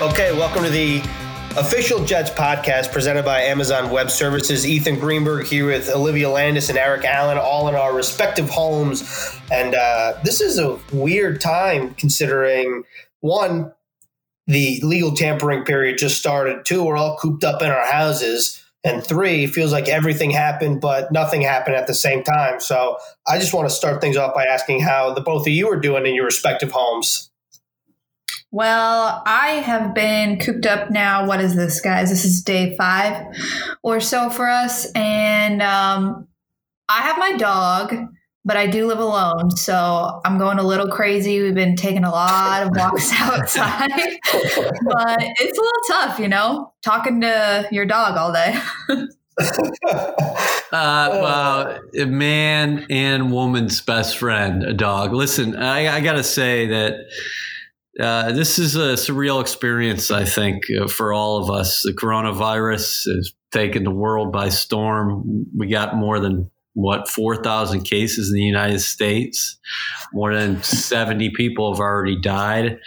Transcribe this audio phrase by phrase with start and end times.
[0.00, 0.98] Okay, welcome to the
[1.56, 4.64] official Jets podcast presented by Amazon Web Services.
[4.64, 9.02] Ethan Greenberg here with Olivia Landis and Eric Allen, all in our respective homes.
[9.50, 12.84] And uh, this is a weird time considering
[13.22, 13.72] one,
[14.46, 16.64] the legal tampering period just started.
[16.64, 18.64] Two, we're all cooped up in our houses.
[18.84, 22.60] And three, feels like everything happened, but nothing happened at the same time.
[22.60, 25.68] So I just want to start things off by asking how the both of you
[25.72, 27.27] are doing in your respective homes.
[28.50, 31.26] Well, I have been cooped up now.
[31.26, 32.08] What is this, guys?
[32.08, 33.26] This is day five
[33.82, 34.90] or so for us.
[34.92, 36.26] And um,
[36.88, 37.94] I have my dog,
[38.46, 39.50] but I do live alone.
[39.50, 41.42] So I'm going a little crazy.
[41.42, 46.72] We've been taking a lot of walks outside, but it's a little tough, you know,
[46.82, 48.58] talking to your dog all day.
[49.88, 50.14] uh,
[50.72, 55.12] well, a man and woman's best friend, a dog.
[55.12, 56.94] Listen, I, I got to say that
[57.98, 61.82] uh, this is a surreal experience, I think, uh, for all of us.
[61.82, 65.46] The coronavirus has taken the world by storm.
[65.56, 69.58] We got more than what 4,000 cases in the United States.
[70.12, 72.78] More than 70 people have already died.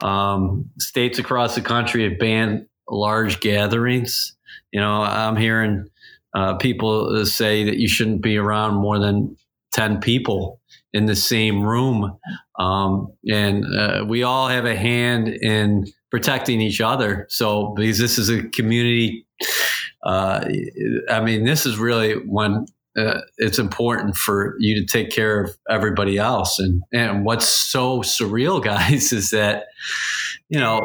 [0.00, 4.34] Um, states across the country have banned large gatherings.
[4.72, 5.88] You know, I'm hearing
[6.34, 9.36] uh, people say that you shouldn't be around more than
[9.72, 10.60] 10 people
[10.92, 12.18] in the same room.
[12.58, 17.26] Um, and uh, we all have a hand in protecting each other.
[17.28, 19.26] So, because this is a community,
[20.04, 20.44] uh,
[21.08, 22.66] I mean, this is really when
[22.98, 26.58] uh, it's important for you to take care of everybody else.
[26.58, 29.66] And, and what's so surreal, guys, is that,
[30.48, 30.80] you know,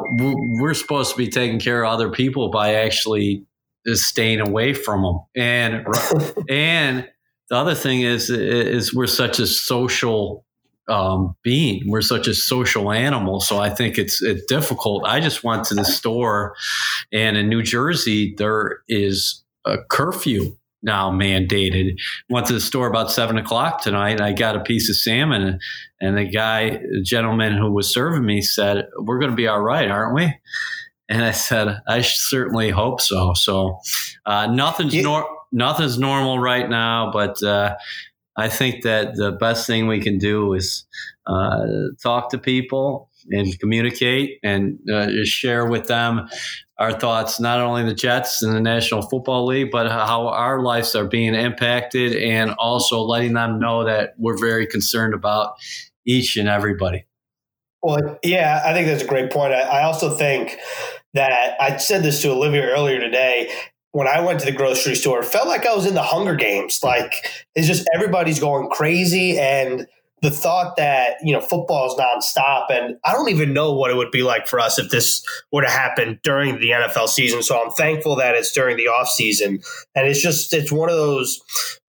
[0.60, 3.46] we're supposed to be taking care of other people by actually
[3.94, 5.20] staying away from them.
[5.36, 5.88] And,
[6.50, 7.08] and,
[7.50, 10.44] the other thing is is we're such a social
[10.88, 11.84] um, being.
[11.88, 15.06] We're such a social animal, so I think it's, it's difficult.
[15.06, 16.56] I just went to the store,
[17.12, 21.96] and in New Jersey there is a curfew now mandated.
[22.30, 24.22] Went to the store about seven o'clock tonight.
[24.22, 25.60] I got a piece of salmon,
[26.02, 29.62] and the guy, the gentleman who was serving me, said, "We're going to be all
[29.62, 30.36] right, aren't we?"
[31.10, 33.80] And I said, "I certainly hope so." So
[34.26, 37.76] uh, nothing's nor nothing's normal right now, but uh,
[38.36, 40.86] I think that the best thing we can do is
[41.28, 41.66] uh,
[42.02, 46.28] talk to people and communicate and uh, share with them
[46.80, 50.96] our thoughts, not only the Jets and the National Football League, but how our lives
[50.96, 55.54] are being impacted, and also letting them know that we're very concerned about
[56.06, 57.06] each and everybody.
[57.82, 59.54] Well, yeah, I think that's a great point.
[59.54, 60.58] I, I also think
[61.14, 63.52] that I said this to Olivia earlier today
[63.94, 66.36] when I went to the grocery store, it felt like I was in the Hunger
[66.36, 66.82] Games.
[66.84, 67.14] Like
[67.56, 69.88] it's just everybody's going crazy, and
[70.22, 73.96] the thought that you know football is nonstop, and I don't even know what it
[73.96, 77.44] would be like for us if this were to happen during the NFL season.
[77.44, 79.62] So I'm thankful that it's during the off season,
[79.96, 81.40] and it's just it's one of those.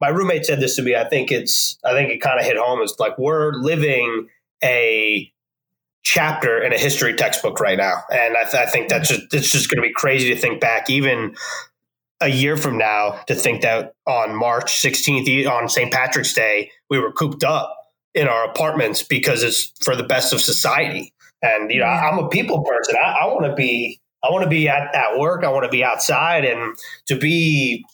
[0.00, 0.94] My roommate said this to me.
[0.94, 2.81] I think it's I think it kind of hit home.
[2.82, 4.28] It's like we're living
[4.62, 5.32] a
[6.03, 9.50] chapter in a history textbook right now, and I, th- I think that's just it's
[9.50, 11.34] just going to be crazy to think back even
[12.20, 15.92] a year from now to think that on March 16th, on St.
[15.92, 17.76] Patrick's Day, we were cooped up
[18.14, 21.12] in our apartments because it's for the best of society.
[21.42, 21.86] And you know.
[21.86, 22.97] I'm a people person.
[22.97, 25.44] I, I want to be, I want to be at, at work.
[25.44, 26.74] I want to be outside, and
[27.06, 27.84] to be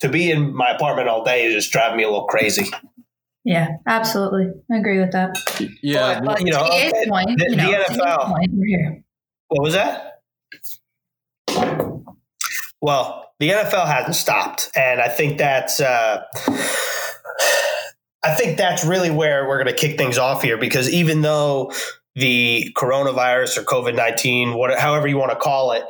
[0.00, 2.66] to be in my apartment all day is just driving me a little crazy.
[3.44, 5.36] Yeah, absolutely, I agree with that.
[5.82, 8.26] Yeah, but, but you know, okay, point, the, you know, the NFL.
[8.28, 9.04] Point,
[9.48, 10.22] what was that?
[12.84, 16.22] Well, the NFL hasn't stopped, and I think that's uh,
[18.22, 21.72] I think that's really where we're going to kick things off here because even though
[22.14, 25.82] the coronavirus or COVID nineteen, what however you want to call it,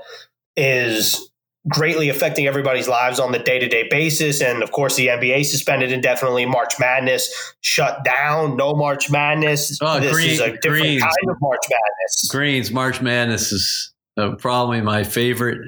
[0.56, 1.28] is
[1.68, 4.40] greatly affecting everybody's lives on the day to day basis.
[4.40, 6.46] And of course, the NBA suspended indefinitely.
[6.46, 8.56] March Madness shut down.
[8.56, 9.80] No March Madness.
[9.82, 12.30] Oh, this green, is a different greens, kind of March Madness.
[12.30, 15.58] Greens March Madness is uh, probably my favorite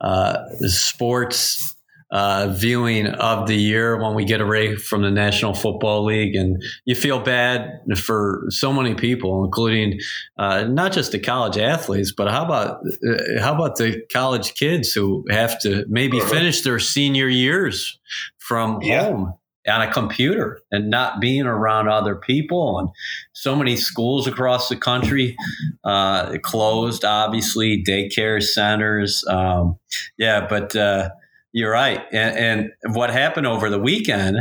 [0.00, 1.74] uh, sports
[2.14, 6.36] uh, viewing of the year when we get away from the National Football League.
[6.36, 9.98] And you feel bad for so many people, including
[10.38, 14.92] uh, not just the college athletes, but how about uh, how about the college kids
[14.92, 17.98] who have to maybe finish their senior years
[18.38, 19.04] from yeah.
[19.04, 19.34] home?
[19.66, 22.78] On a computer and not being around other people.
[22.78, 22.88] And
[23.32, 25.36] so many schools across the country
[25.84, 29.24] uh, closed, obviously, daycare centers.
[29.28, 29.76] Um,
[30.18, 31.10] yeah, but uh,
[31.52, 32.02] you're right.
[32.12, 32.36] And,
[32.84, 34.38] and what happened over the weekend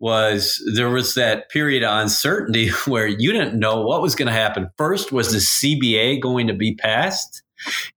[0.00, 4.32] was there was that period of uncertainty where you didn't know what was going to
[4.32, 4.70] happen.
[4.76, 7.42] First, was the CBA going to be passed?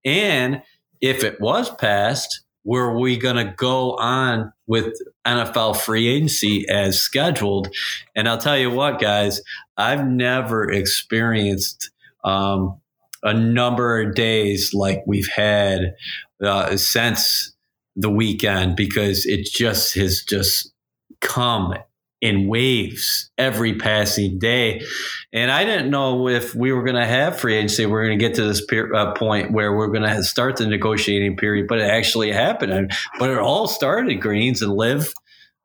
[0.03, 0.61] And
[0.99, 4.93] if it was passed, were we going to go on with
[5.25, 7.69] NFL free agency as scheduled?
[8.15, 9.41] And I'll tell you what, guys,
[9.77, 11.89] I've never experienced
[12.23, 12.79] um,
[13.23, 15.95] a number of days like we've had
[16.43, 17.55] uh, since
[17.95, 20.71] the weekend because it just has just
[21.19, 21.73] come
[22.21, 24.85] in waves every passing day.
[25.33, 27.85] And I didn't know if we were going to have free agency.
[27.85, 30.57] We are going to get to this per- uh, point where we're going to start
[30.57, 32.91] the negotiating period, but it actually happened.
[33.17, 35.11] But it all started, Greens and Liv.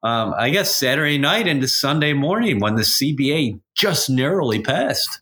[0.03, 5.21] Um, I guess Saturday night into Sunday morning when the CBA just narrowly passed.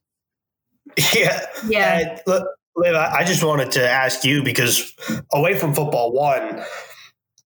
[1.15, 1.41] Yeah.
[1.67, 2.21] Yeah.
[2.27, 2.47] look,
[2.77, 4.93] Liv, I just wanted to ask you because
[5.33, 6.63] away from football, one,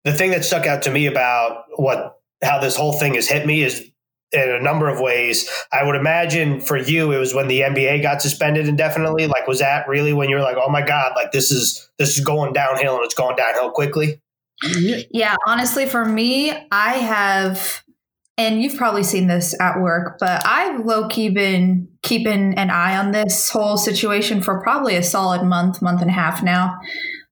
[0.04, 3.45] the thing that stuck out to me about what how this whole thing has hit
[3.45, 3.89] me is
[4.31, 5.50] in a number of ways.
[5.72, 9.28] I would imagine for you, it was when the NBA got suspended indefinitely.
[9.28, 12.18] Like, was that really when you were like, "Oh my god, like this is this
[12.18, 14.22] is going downhill and it's going downhill quickly"?
[15.12, 17.84] Yeah, honestly, for me, I have,
[18.38, 22.98] and you've probably seen this at work, but I've low key been keeping an eye
[22.98, 26.75] on this whole situation for probably a solid month, month and a half now.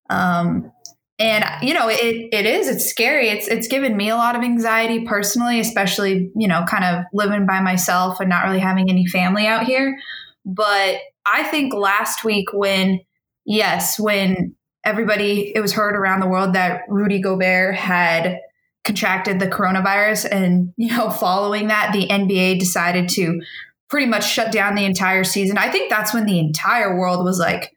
[0.09, 0.71] Um,
[1.17, 3.29] and you know it it is it's scary.
[3.29, 7.45] It's it's given me a lot of anxiety personally especially you know kind of living
[7.45, 9.97] by myself and not really having any family out here.
[10.45, 10.97] But
[11.27, 12.99] i think last week when
[13.45, 14.53] yes when
[14.83, 18.39] everybody it was heard around the world that rudy gobert had
[18.83, 23.41] contracted the coronavirus and you know following that the nba decided to
[23.89, 25.57] pretty much shut down the entire season.
[25.57, 27.74] I think that's when the entire world was like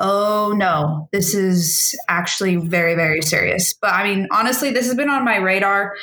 [0.00, 3.74] oh no, this is actually very, very serious.
[3.74, 5.94] But I mean, honestly, this has been on my radar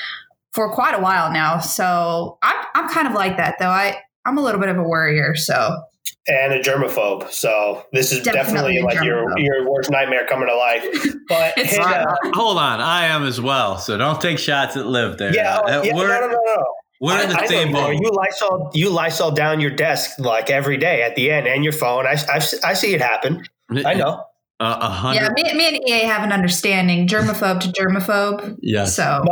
[0.53, 1.59] for quite a while now.
[1.59, 3.69] So I'm, I'm kind of like that though.
[3.69, 5.35] I, I'm a little bit of a worrier.
[5.35, 5.81] So
[6.27, 7.29] and a germaphobe.
[7.31, 10.85] So this is definitely, definitely like your your worst nightmare coming to life.
[11.29, 13.77] But hit, uh, hold on, I am as well.
[13.77, 15.33] So don't take shots at Liv there.
[15.33, 16.65] Yeah, uh, yeah no, no, no, no.
[16.99, 17.95] We're in the I, same boat.
[17.95, 21.73] You Lysol, you Lysol down your desk like every day at the end, and your
[21.73, 22.05] phone.
[22.05, 23.43] I, I, I see it happen.
[23.71, 24.25] I know.
[24.59, 25.21] Uh, a hundred.
[25.21, 28.57] Yeah, me, me, and EA have an understanding, germaphobe to germaphobe.
[28.61, 28.85] Yeah.
[28.85, 29.23] So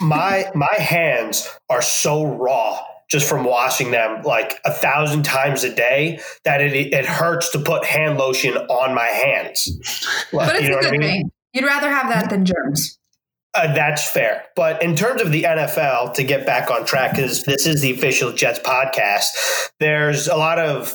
[0.00, 5.74] my my hands are so raw just from washing them like a thousand times a
[5.74, 10.26] day that it it hurts to put hand lotion on my hands.
[10.32, 11.00] but it's a good I mean?
[11.00, 11.30] thing.
[11.52, 12.98] You'd rather have that than germs.
[13.54, 14.44] Uh, that's fair.
[14.54, 17.90] But in terms of the NFL, to get back on track, because this is the
[17.92, 19.28] official Jets podcast,
[19.80, 20.94] there's a lot of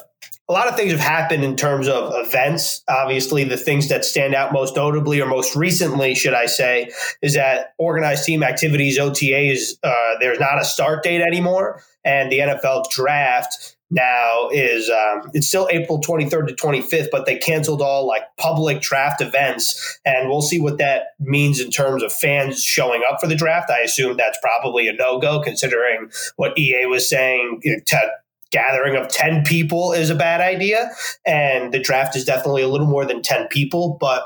[0.52, 2.84] a lot of things have happened in terms of events.
[2.90, 7.36] Obviously, the things that stand out most notably, or most recently, should I say, is
[7.36, 9.78] that organized team activities (OTAs).
[9.82, 15.48] Uh, there's not a start date anymore, and the NFL draft now is um, it's
[15.48, 20.42] still April 23rd to 25th, but they canceled all like public draft events, and we'll
[20.42, 23.70] see what that means in terms of fans showing up for the draft.
[23.70, 27.62] I assume that's probably a no go, considering what EA was saying.
[27.64, 28.12] You know, to,
[28.52, 30.92] gathering of 10 people is a bad idea.
[31.26, 33.98] And the draft is definitely a little more than 10 people.
[34.00, 34.24] But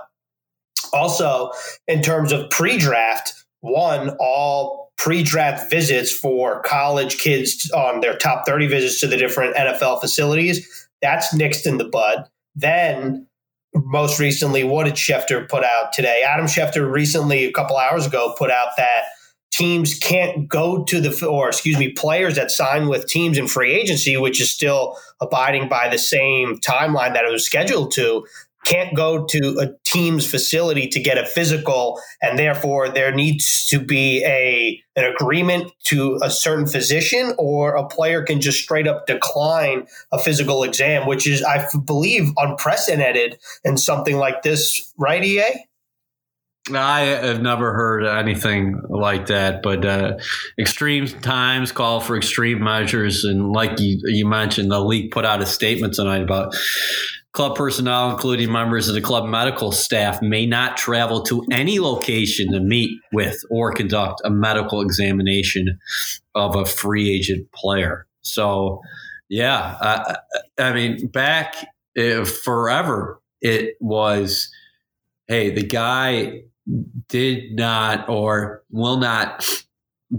[0.94, 1.52] also,
[1.88, 8.18] in terms of pre draft, one, all pre draft visits for college kids on their
[8.18, 12.26] top 30 visits to the different NFL facilities, that's nixed in the bud.
[12.56, 13.28] Then,
[13.74, 16.24] most recently, what did Schefter put out today?
[16.26, 19.04] Adam Schefter recently, a couple hours ago, put out that
[19.56, 23.72] teams can't go to the or excuse me players that sign with teams in free
[23.74, 28.26] agency which is still abiding by the same timeline that it was scheduled to
[28.66, 33.80] can't go to a team's facility to get a physical and therefore there needs to
[33.80, 39.06] be a an agreement to a certain physician or a player can just straight up
[39.08, 45.66] decline a physical exam which is i believe unprecedented in something like this right ea
[46.74, 50.18] I have never heard anything like that, but uh,
[50.58, 53.24] extreme times call for extreme measures.
[53.24, 56.56] And like you, you mentioned, the league put out a statement tonight about
[57.34, 62.52] club personnel, including members of the club medical staff, may not travel to any location
[62.54, 65.78] to meet with or conduct a medical examination
[66.34, 68.08] of a free agent player.
[68.22, 68.82] So,
[69.30, 70.16] yeah, I,
[70.58, 71.56] I mean, back
[71.96, 74.50] uh, forever, it was
[75.28, 76.44] hey, the guy
[77.08, 79.46] did not or will not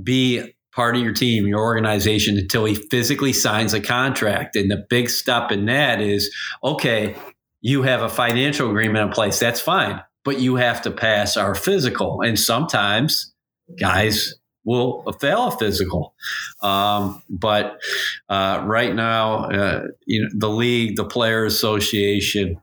[0.02, 4.56] be part of your team, your organization, until he physically signs a contract.
[4.56, 7.16] And the big step in that is okay,
[7.62, 9.38] you have a financial agreement in place.
[9.38, 10.02] That's fine.
[10.24, 12.20] But you have to pass our physical.
[12.20, 13.32] And sometimes
[13.80, 14.34] guys
[14.64, 16.14] will fail a physical.
[16.60, 17.80] Um, but
[18.28, 22.60] uh, right now, uh, you know, the league, the player association,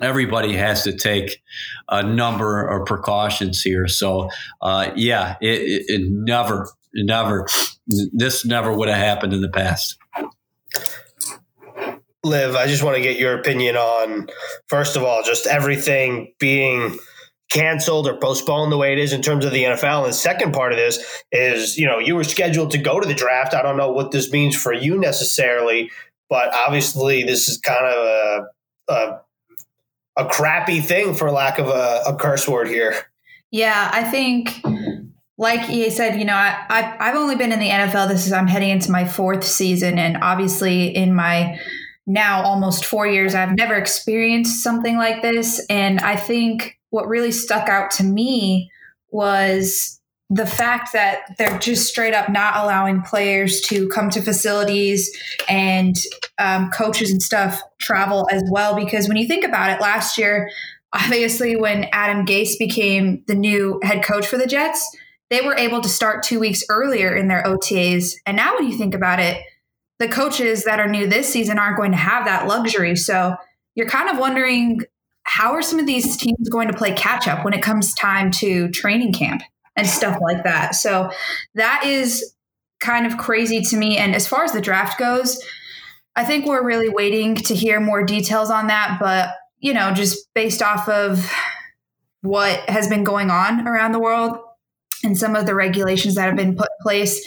[0.00, 1.42] everybody has to take
[1.88, 3.88] a number of precautions here.
[3.88, 4.30] So,
[4.62, 7.46] uh, yeah, it, it, it never, never,
[7.86, 9.96] this never would have happened in the past.
[12.22, 14.28] Liv, I just want to get your opinion on,
[14.68, 16.98] first of all, just everything being
[17.50, 20.04] canceled or postponed the way it is in terms of the NFL.
[20.04, 23.08] And the second part of this is, you know, you were scheduled to go to
[23.08, 23.54] the draft.
[23.54, 25.90] I don't know what this means for you necessarily,
[26.28, 29.20] but obviously this is kind of a, a,
[30.20, 32.94] a crappy thing for lack of a, a curse word here.
[33.50, 34.62] Yeah, I think
[35.38, 38.08] like he said, you know, I, I I've only been in the NFL.
[38.08, 41.58] This is I'm heading into my fourth season, and obviously in my
[42.06, 45.64] now almost four years, I've never experienced something like this.
[45.70, 48.70] And I think what really stuck out to me
[49.10, 49.99] was
[50.32, 55.10] the fact that they're just straight up not allowing players to come to facilities
[55.48, 55.96] and
[56.38, 58.76] um, coaches and stuff travel as well.
[58.76, 60.48] Because when you think about it, last year,
[60.92, 64.96] obviously, when Adam Gase became the new head coach for the Jets,
[65.30, 68.14] they were able to start two weeks earlier in their OTAs.
[68.24, 69.42] And now, when you think about it,
[69.98, 72.94] the coaches that are new this season aren't going to have that luxury.
[72.94, 73.34] So
[73.74, 74.80] you're kind of wondering
[75.24, 78.30] how are some of these teams going to play catch up when it comes time
[78.30, 79.42] to training camp
[79.80, 80.74] and stuff like that?
[80.74, 81.10] So
[81.54, 82.34] that is
[82.80, 83.96] kind of crazy to me.
[83.96, 85.42] And as far as the draft goes,
[86.16, 88.98] I think we're really waiting to hear more details on that.
[89.00, 91.30] But, you know, just based off of
[92.22, 94.36] what has been going on around the world
[95.02, 97.26] and some of the regulations that have been put in place,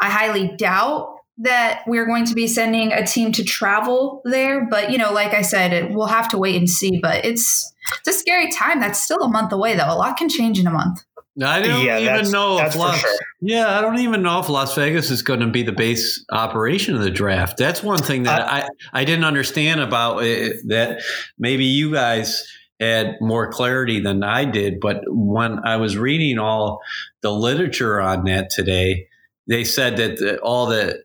[0.00, 4.66] I highly doubt that we're going to be sending a team to travel there.
[4.68, 7.00] But, you know, like I said, it, we'll have to wait and see.
[7.00, 8.80] But it's it's a scary time.
[8.80, 9.92] That's still a month away, though.
[9.92, 11.02] A lot can change in a month.
[11.42, 13.18] I don't yeah, even know if Las, sure.
[13.40, 16.94] yeah, I don't even know if Las Vegas is going to be the base operation
[16.94, 17.56] of the draft.
[17.56, 21.02] That's one thing that I, I, I didn't understand about it, that
[21.38, 22.46] maybe you guys
[22.80, 24.80] had more clarity than I did.
[24.80, 26.80] But when I was reading all
[27.22, 29.06] the literature on that today,
[29.46, 31.02] they said that the, all the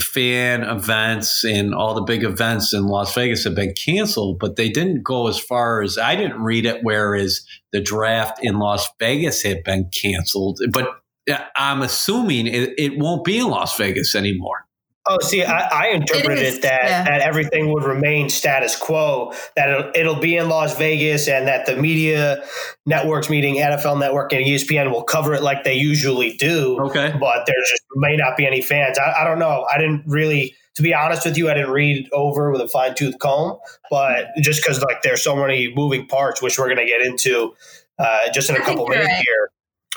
[0.00, 4.68] fan events and all the big events in Las Vegas have been canceled, but they
[4.68, 9.42] didn't go as far as I didn't read it, whereas the draft in Las Vegas
[9.42, 10.60] had been canceled.
[10.70, 11.00] But
[11.30, 14.65] uh, I'm assuming it, it won't be in Las Vegas anymore.
[15.08, 17.04] Oh, see, I, I interpreted it, that yeah.
[17.04, 19.32] that everything would remain status quo.
[19.54, 22.44] That it'll, it'll, be in Las Vegas, and that the media
[22.86, 26.78] networks, meeting NFL Network and ESPN, will cover it like they usually do.
[26.80, 28.98] Okay, but there just may not be any fans.
[28.98, 29.66] I, I don't know.
[29.72, 32.94] I didn't really, to be honest with you, I didn't read over with a fine
[32.94, 33.58] tooth comb.
[33.90, 37.54] But just because like there's so many moving parts, which we're going to get into
[37.98, 39.22] uh, just in a couple minutes right.
[39.24, 39.45] here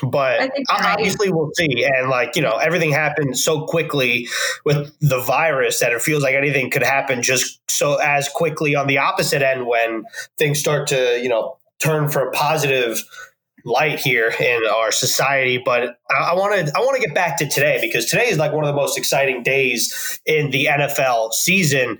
[0.02, 4.28] but obviously we'll see and like you know everything happened so quickly
[4.64, 8.86] with the virus that it feels like anything could happen just so as quickly on
[8.86, 10.04] the opposite end when
[10.38, 13.02] things start to you know turn for a positive
[13.64, 15.60] light here in our society.
[15.62, 18.52] But i want to i want to get back to today because today is like
[18.52, 21.98] one of the most exciting days in the nfl season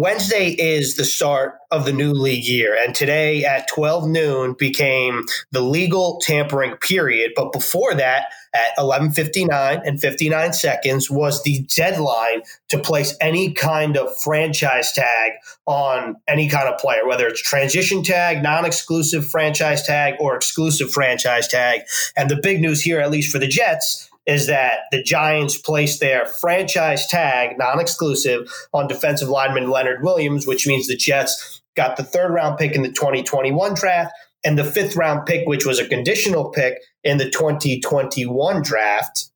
[0.00, 5.24] Wednesday is the start of the new league year, and today at 12 noon became
[5.50, 7.32] the legal tampering period.
[7.34, 13.96] But before that, at 11:59 and 59 seconds was the deadline to place any kind
[13.96, 15.32] of franchise tag
[15.66, 21.48] on any kind of player, whether it's transition tag, non-exclusive franchise tag, or exclusive franchise
[21.48, 21.82] tag.
[22.16, 26.00] And the big news here, at least for the Jets, is that the Giants placed
[26.00, 31.96] their franchise tag, non exclusive, on defensive lineman Leonard Williams, which means the Jets got
[31.96, 34.12] the third round pick in the 2021 draft
[34.44, 39.30] and the fifth round pick, which was a conditional pick in the 2021 draft,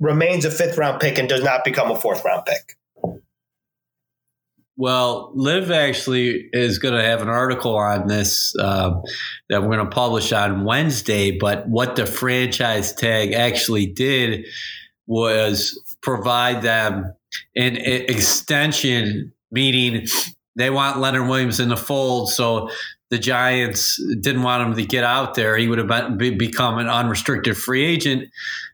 [0.00, 2.76] remains a fifth round pick and does not become a fourth round pick.
[4.76, 8.92] Well, Liv actually is going to have an article on this uh,
[9.50, 11.36] that we're going to publish on Wednesday.
[11.38, 14.46] But what the franchise tag actually did
[15.06, 17.12] was provide them
[17.54, 20.06] an extension, meaning
[20.56, 22.30] they want Leonard Williams in the fold.
[22.30, 22.70] So
[23.10, 25.56] the Giants didn't want him to get out there.
[25.58, 28.28] He would have been, become an unrestricted free agent.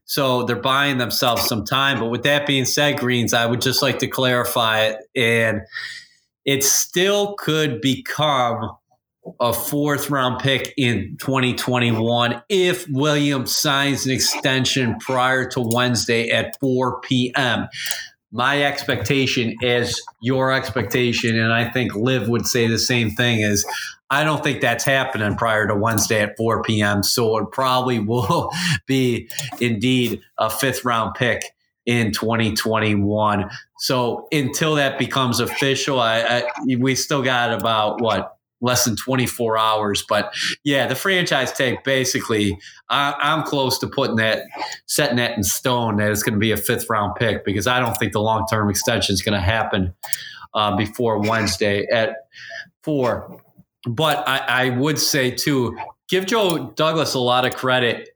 [0.09, 2.01] So they're buying themselves some time.
[2.01, 4.99] But with that being said, Greens, I would just like to clarify it.
[5.15, 5.61] And
[6.47, 8.71] it still could become
[9.39, 16.59] a fourth round pick in 2021 if Williams signs an extension prior to Wednesday at
[16.59, 17.69] 4 p.m.
[18.33, 23.67] My expectation is your expectation, and I think Liv would say the same thing is
[24.11, 27.03] I don't think that's happening prior to Wednesday at 4 p.m.
[27.03, 28.51] So it probably will
[28.87, 29.29] be
[29.61, 31.43] indeed a fifth round pick
[31.87, 33.51] in 2021.
[33.79, 39.57] So until that becomes official, I, I we still got about what less than 24
[39.57, 40.05] hours.
[40.09, 40.35] But
[40.65, 44.43] yeah, the franchise tag basically, I, I'm close to putting that,
[44.87, 47.81] setting that in stone that it's going to be a fifth round pick because I
[47.81, 49.95] don't think the long term extension is going to happen
[50.55, 52.17] uh, before Wednesday at
[52.83, 53.41] four.
[53.89, 55.79] But I, I would say too,
[56.09, 58.11] give Joe Douglas a lot of credit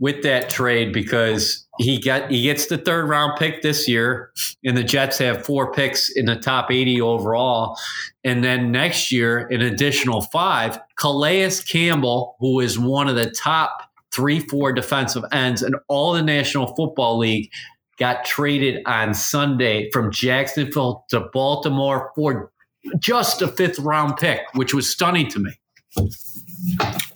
[0.00, 4.32] with that trade because he got he gets the third round pick this year,
[4.64, 7.78] and the Jets have four picks in the top 80 overall.
[8.24, 10.78] And then next year, an additional five.
[10.96, 16.22] Calais Campbell, who is one of the top three, four defensive ends in all the
[16.22, 17.50] National Football League,
[17.98, 22.50] got traded on Sunday from Jacksonville to Baltimore for
[22.98, 25.52] just a fifth round pick, which was stunning to me.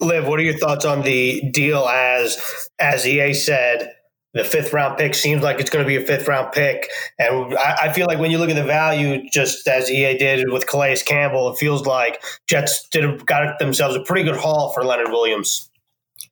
[0.00, 2.40] Liv, what are your thoughts on the deal as
[2.80, 3.94] as EA said?
[4.34, 6.88] The fifth round pick seems like it's going to be a fifth round pick.
[7.18, 10.50] And I, I, feel like when you look at the value, just as EA did
[10.50, 14.84] with Calais Campbell, it feels like Jets did got themselves a pretty good haul for
[14.84, 15.68] Leonard Williams.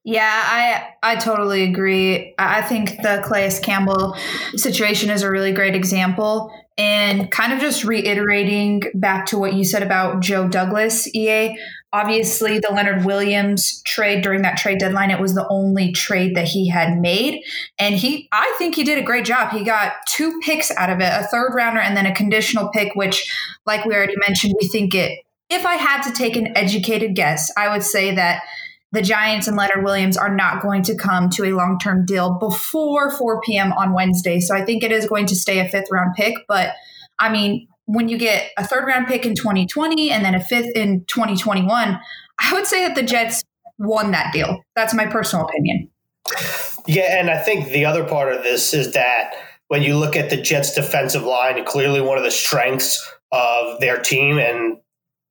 [0.03, 2.35] Yeah, I I totally agree.
[2.39, 4.17] I think the Calais Campbell
[4.55, 6.51] situation is a really great example.
[6.81, 11.55] And kind of just reiterating back to what you said about Joe Douglas, EA,
[11.93, 16.47] obviously the Leonard Williams trade during that trade deadline, it was the only trade that
[16.47, 17.43] he had made.
[17.79, 19.51] And he, I think he did a great job.
[19.53, 22.95] He got two picks out of it, a third rounder and then a conditional pick,
[22.95, 23.31] which,
[23.67, 25.19] like we already mentioned, we think it,
[25.51, 28.41] if I had to take an educated guess, I would say that
[28.93, 32.39] the Giants and Leonard Williams are not going to come to a long term deal
[32.39, 33.73] before 4 p.m.
[33.73, 34.41] on Wednesday.
[34.41, 36.35] So I think it is going to stay a fifth round pick.
[36.49, 36.75] But
[37.19, 40.71] I mean, when you get a third round pick in 2020 and then a fifth
[40.75, 42.01] in 2021,
[42.41, 43.45] I would say that the Jets
[43.79, 44.63] won that deal.
[44.75, 45.91] That's my personal opinion.
[46.87, 49.35] Yeah, and I think the other part of this is that
[49.69, 53.99] when you look at the Jets defensive line, clearly one of the strengths of their
[53.99, 54.79] team and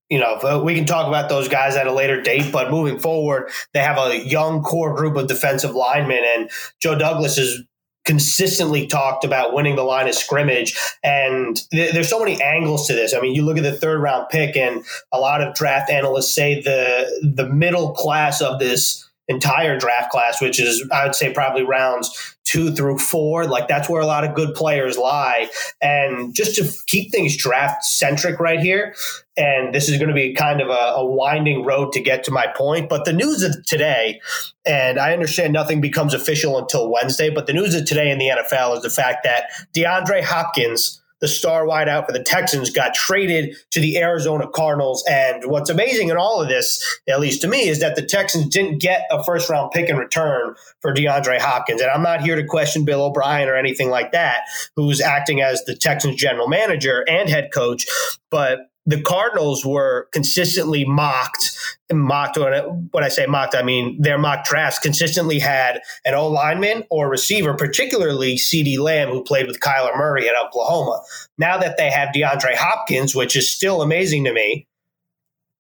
[0.10, 3.00] you know, uh, we can talk about those guys at a later date, but moving
[3.00, 6.50] forward, they have a young core group of defensive linemen, and
[6.82, 7.64] Joe Douglas is
[8.06, 10.76] consistently talked about winning the line of scrimmage.
[11.04, 13.14] And th- there's so many angles to this.
[13.14, 16.34] I mean, you look at the third round pick, and a lot of draft analysts
[16.34, 21.32] say the the middle class of this entire draft class, which is I would say
[21.32, 23.46] probably rounds two through four.
[23.46, 25.50] Like that's where a lot of good players lie.
[25.82, 28.96] And just to keep things draft centric right here,
[29.38, 32.32] and this is going to be kind of a, a, winding road to get to
[32.32, 32.90] my point.
[32.90, 34.20] But the news of today,
[34.66, 38.30] and I understand nothing becomes official until Wednesday, but the news of today in the
[38.30, 43.56] NFL is the fact that DeAndre Hopkins the star wideout for the Texans, got traded
[43.72, 45.04] to the Arizona Cardinals.
[45.10, 48.48] And what's amazing in all of this, at least to me, is that the Texans
[48.48, 51.82] didn't get a first round pick in return for DeAndre Hopkins.
[51.82, 54.42] And I'm not here to question Bill O'Brien or anything like that,
[54.76, 57.86] who's acting as the Texans general manager and head coach.
[58.30, 61.52] But the Cardinals were consistently mocked.
[61.90, 66.28] and Mocked, when I say mocked, I mean their mock drafts consistently had an O
[66.28, 71.02] lineman or receiver, particularly CeeDee Lamb, who played with Kyler Murray at Oklahoma.
[71.38, 74.68] Now that they have DeAndre Hopkins, which is still amazing to me,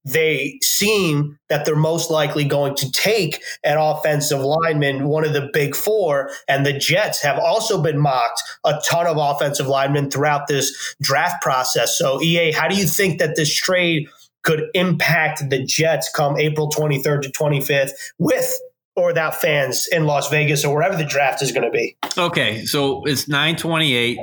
[0.05, 5.49] they seem that they're most likely going to take an offensive lineman, one of the
[5.53, 6.31] big four.
[6.47, 11.41] And the Jets have also been mocked a ton of offensive linemen throughout this draft
[11.41, 11.97] process.
[11.97, 14.07] So, EA, how do you think that this trade
[14.43, 18.57] could impact the Jets come April 23rd to 25th with
[18.95, 21.97] or without fans in Las Vegas or wherever the draft is going to be?
[22.17, 22.65] Okay.
[22.65, 24.17] So it's 928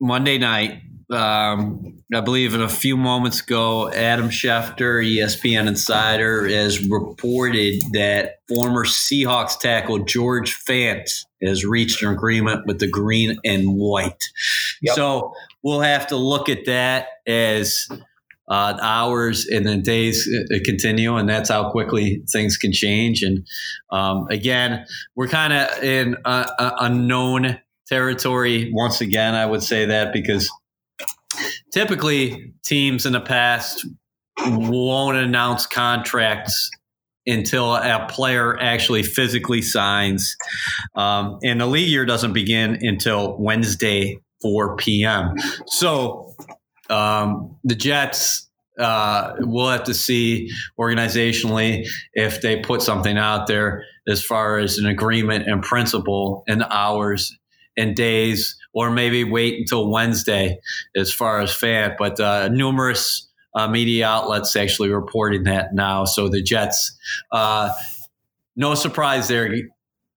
[0.00, 6.88] Monday night um, I believe in a few moments ago, Adam Schefter, ESPN Insider, has
[6.88, 11.10] reported that former Seahawks tackle George Fant
[11.42, 14.24] has reached an agreement with the green and white.
[14.82, 14.94] Yep.
[14.94, 17.86] So we'll have to look at that as
[18.48, 23.22] uh, hours and then days uh, continue, and that's how quickly things can change.
[23.22, 23.46] And
[23.90, 24.86] um, again,
[25.16, 29.34] we're kind of in unknown territory once again.
[29.34, 30.50] I would say that because
[31.72, 33.86] typically teams in the past
[34.46, 36.70] won't announce contracts
[37.26, 40.36] until a player actually physically signs.
[40.94, 45.34] Um, and the league year doesn't begin until Wednesday, 4 p.m.
[45.66, 46.34] So
[46.90, 48.44] um, the Jets
[48.78, 54.78] uh, we'll have to see organizationally if they put something out there as far as
[54.78, 57.36] an agreement in principle and hours
[57.76, 60.58] and days or maybe wait until Wednesday
[60.96, 61.96] as far as Fant.
[61.96, 66.04] But uh, numerous uh, media outlets actually reporting that now.
[66.04, 66.96] So the Jets,
[67.30, 67.72] uh,
[68.56, 69.54] no surprise there.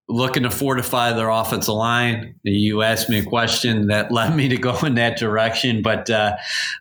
[0.09, 2.35] looking to fortify their offensive line.
[2.43, 6.37] You asked me a question that led me to go in that direction, but uh,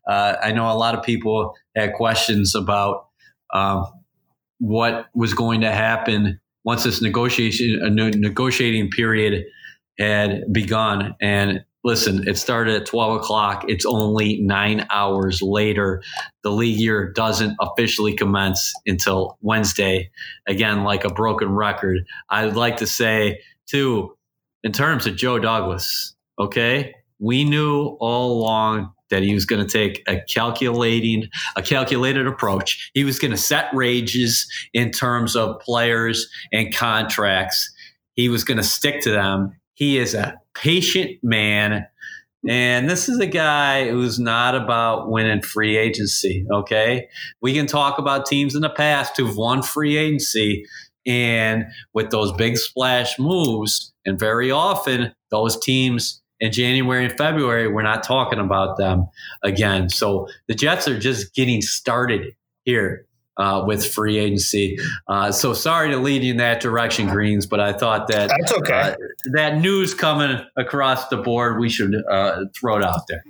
[0.08, 3.08] uh, I know a lot of people had questions about
[3.52, 3.86] um,
[4.58, 9.44] what was going to happen once this negotiation a negotiating period
[9.98, 11.14] had begun.
[11.20, 13.64] And listen, it started at 12 o'clock.
[13.68, 16.02] It's only nine hours later.
[16.42, 20.10] The league year doesn't officially commence until Wednesday.
[20.48, 21.98] Again, like a broken record.
[22.28, 24.16] I'd like to say, too,
[24.64, 29.72] in terms of Joe Douglas, okay, we knew all along that he was going to
[29.72, 32.90] take a calculating, a calculated approach.
[32.94, 37.70] He was going to set ranges in terms of players and contracts.
[38.14, 39.52] He was going to stick to them.
[39.76, 41.86] He is a patient man.
[42.48, 46.46] And this is a guy who's not about winning free agency.
[46.50, 47.08] Okay.
[47.42, 50.64] We can talk about teams in the past who've won free agency
[51.06, 53.92] and with those big splash moves.
[54.06, 59.06] And very often, those teams in January and February, we're not talking about them
[59.42, 59.90] again.
[59.90, 62.34] So the Jets are just getting started
[62.64, 63.06] here
[63.38, 64.78] uh, with free agency.
[65.08, 68.52] Uh, so sorry to lead you in that direction, Greens, but I thought that that's
[68.52, 68.72] okay.
[68.72, 68.94] Uh,
[69.32, 73.24] that news coming across the board, we should uh, throw it out there.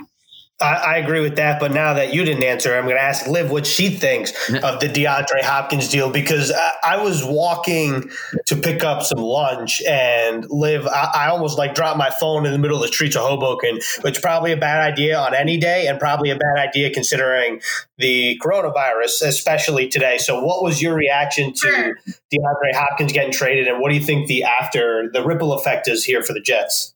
[0.58, 3.26] I, I, agree with that, but now that you didn't answer, I'm going to ask
[3.26, 8.10] Liv what she thinks of the DeAndre Hopkins deal because I, I was walking
[8.46, 12.52] to pick up some lunch and Liv, I, I, almost like dropped my phone in
[12.52, 15.58] the middle of the streets of Hoboken, which is probably a bad idea on any
[15.58, 17.60] day and probably a bad idea considering
[17.98, 20.16] the coronavirus, especially today.
[20.16, 21.94] So, what was your reaction to
[22.32, 26.04] DeAndre Hopkins getting traded, and what do you think the after the ripple effect is
[26.04, 26.95] here for the Jets?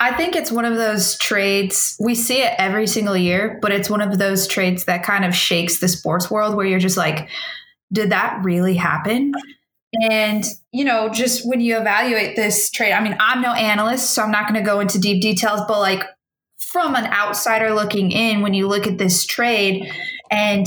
[0.00, 1.96] I think it's one of those trades.
[1.98, 5.34] We see it every single year, but it's one of those trades that kind of
[5.34, 7.28] shakes the sports world where you're just like,
[7.92, 9.32] did that really happen?
[10.02, 14.22] And, you know, just when you evaluate this trade, I mean, I'm no analyst, so
[14.22, 16.04] I'm not going to go into deep details, but like
[16.58, 19.90] from an outsider looking in, when you look at this trade
[20.30, 20.66] and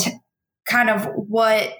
[0.67, 1.74] kind of what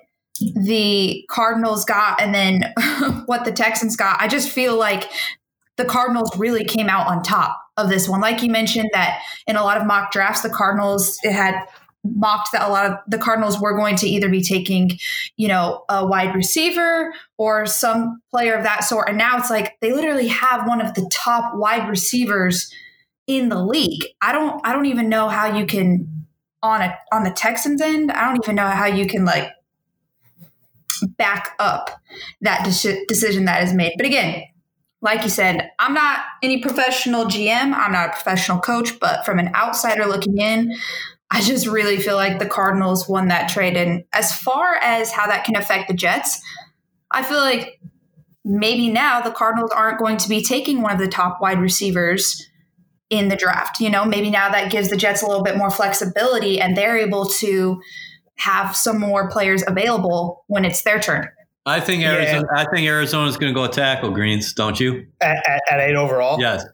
[0.56, 2.74] the Cardinals got and then
[3.26, 5.10] what the Texans got, I just feel like
[5.78, 8.22] the Cardinals really came out on top of this one.
[8.22, 11.56] Like you mentioned, that in a lot of mock drafts, the Cardinals it had
[12.04, 14.92] mocked that a lot of the Cardinals were going to either be taking,
[15.38, 19.08] you know, a wide receiver or some player of that sort.
[19.08, 22.74] And now it's like they literally have one of the top wide receivers
[23.28, 24.04] in the league.
[24.22, 26.26] I don't I don't even know how you can
[26.64, 29.52] on a on the Texans end, I don't even know how you can like
[31.18, 31.90] back up
[32.42, 33.94] that de- decision that is made.
[33.98, 34.44] But again,
[35.02, 39.40] like you said, I'm not any professional GM, I'm not a professional coach, but from
[39.40, 40.76] an outsider looking in,
[41.32, 43.76] I just really feel like the Cardinals won that trade.
[43.76, 46.40] And as far as how that can affect the Jets,
[47.10, 47.80] I feel like
[48.46, 52.48] maybe now the Cardinals aren't going to be taking one of the top wide receivers
[53.10, 53.80] in the draft.
[53.80, 56.98] You know, maybe now that gives the Jets a little bit more flexibility and they're
[56.98, 57.82] able to
[58.36, 61.28] have some more players available when it's their turn.
[61.66, 62.48] I think Arizona.
[62.54, 62.62] Yeah.
[62.62, 64.54] I think Arizona's going to go tackle greens.
[64.54, 65.08] Don't you?
[65.22, 66.40] At, at, at, eight overall.
[66.40, 66.66] Yes.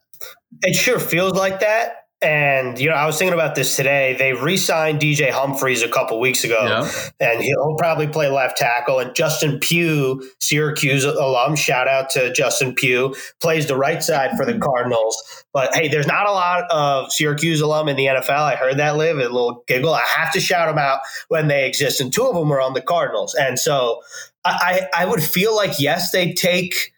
[0.64, 2.07] It sure feels like that.
[2.20, 4.16] And you know, I was thinking about this today.
[4.18, 6.92] They re-signed DJ Humphries a couple weeks ago, yeah.
[7.20, 8.98] and he'll probably play left tackle.
[8.98, 14.46] And Justin Pugh, Syracuse alum, shout out to Justin Pugh, plays the right side for
[14.46, 14.62] the mm-hmm.
[14.62, 15.46] Cardinals.
[15.54, 18.30] But hey, there's not a lot of Syracuse alum in the NFL.
[18.30, 19.94] I heard that Liv a little giggle.
[19.94, 22.74] I have to shout them out when they exist, and two of them are on
[22.74, 23.36] the Cardinals.
[23.36, 24.02] And so
[24.44, 26.94] I, I would feel like yes, they take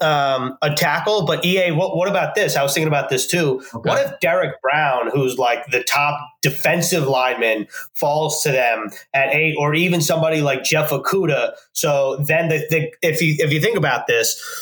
[0.00, 2.56] um, a tackle, but EA, what, what about this?
[2.56, 3.62] I was thinking about this too.
[3.74, 3.88] Okay.
[3.88, 9.56] What if Derrick Brown, who's like the top defensive lineman, falls to them at eight,
[9.58, 11.52] or even somebody like Jeff Okudah?
[11.72, 14.54] So then, the, the, if you if you think about this.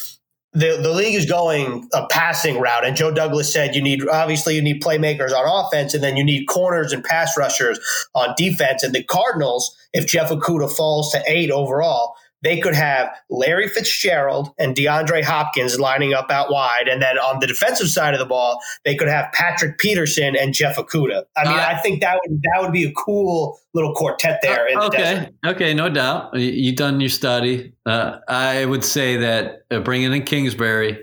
[0.52, 4.54] The, the league is going a passing route, and Joe Douglas said you need obviously
[4.54, 7.78] you need playmakers on offense, and then you need corners and pass rushers
[8.14, 8.82] on defense.
[8.82, 12.14] And the Cardinals, if Jeff Okudah falls to eight overall,
[12.46, 16.86] they could have Larry Fitzgerald and DeAndre Hopkins lining up out wide.
[16.88, 20.54] And then on the defensive side of the ball, they could have Patrick Peterson and
[20.54, 21.24] Jeff Okudah.
[21.36, 24.68] I mean, uh, I think that would that would be a cool little quartet there.
[24.76, 26.38] Uh, okay, the okay, no doubt.
[26.38, 27.72] You've done your study.
[27.84, 31.02] Uh, I would say that uh, bringing in Kingsbury,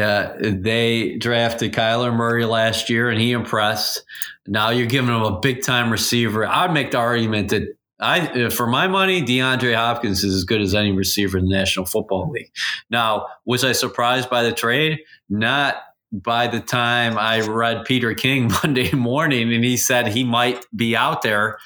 [0.00, 4.02] uh, they drafted Kyler Murray last year, and he impressed.
[4.46, 6.46] Now you're giving him a big time receiver.
[6.46, 10.60] I'd make the argument that I, uh, for my money, DeAndre Hopkins is as good
[10.60, 12.52] as any receiver in the National Football League.
[12.90, 15.00] Now, was I surprised by the trade?
[15.28, 15.76] Not
[16.12, 20.96] by the time I read Peter King Monday morning and he said he might be
[20.96, 21.58] out there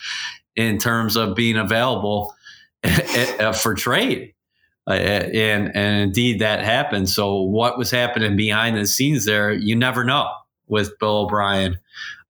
[0.57, 2.35] in terms of being available
[2.85, 4.35] uh, for trade.
[4.89, 7.09] Uh, and and indeed that happened.
[7.09, 10.29] So what was happening behind the scenes there, you never know
[10.67, 11.79] with Bill O'Brien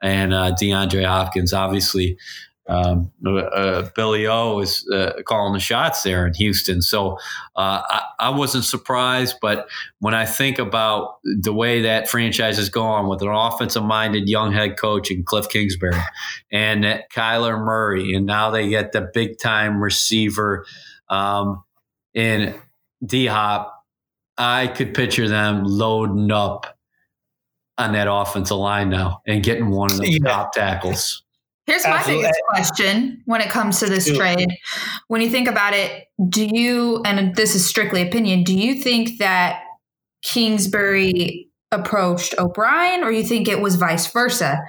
[0.03, 1.55] and uh, DeAndre Hopkins.
[1.55, 2.19] Obviously,
[2.69, 6.81] um, uh, Billy O is uh, calling the shots there in Houston.
[6.81, 7.19] So
[7.57, 12.69] uh, I, I, wasn't surprised, but when I think about the way that franchise is
[12.69, 16.01] going with an offensive minded young head coach and Cliff Kingsbury
[16.53, 20.65] and Kyler Murray, and now they get the big time receiver
[21.09, 21.65] um,
[22.15, 22.55] in
[23.05, 23.85] D Hop,
[24.39, 26.79] I could picture them loading up
[27.77, 30.29] on that offensive line now and getting one of the yeah.
[30.29, 31.22] top tackles.
[31.67, 32.25] Here's my Absolutely.
[32.25, 34.53] biggest question when it comes to this trade.
[35.07, 39.19] When you think about it, do you, and this is strictly opinion, do you think
[39.19, 39.63] that
[40.25, 44.61] Kingsbury approached O'Brien or you think it was vice versa?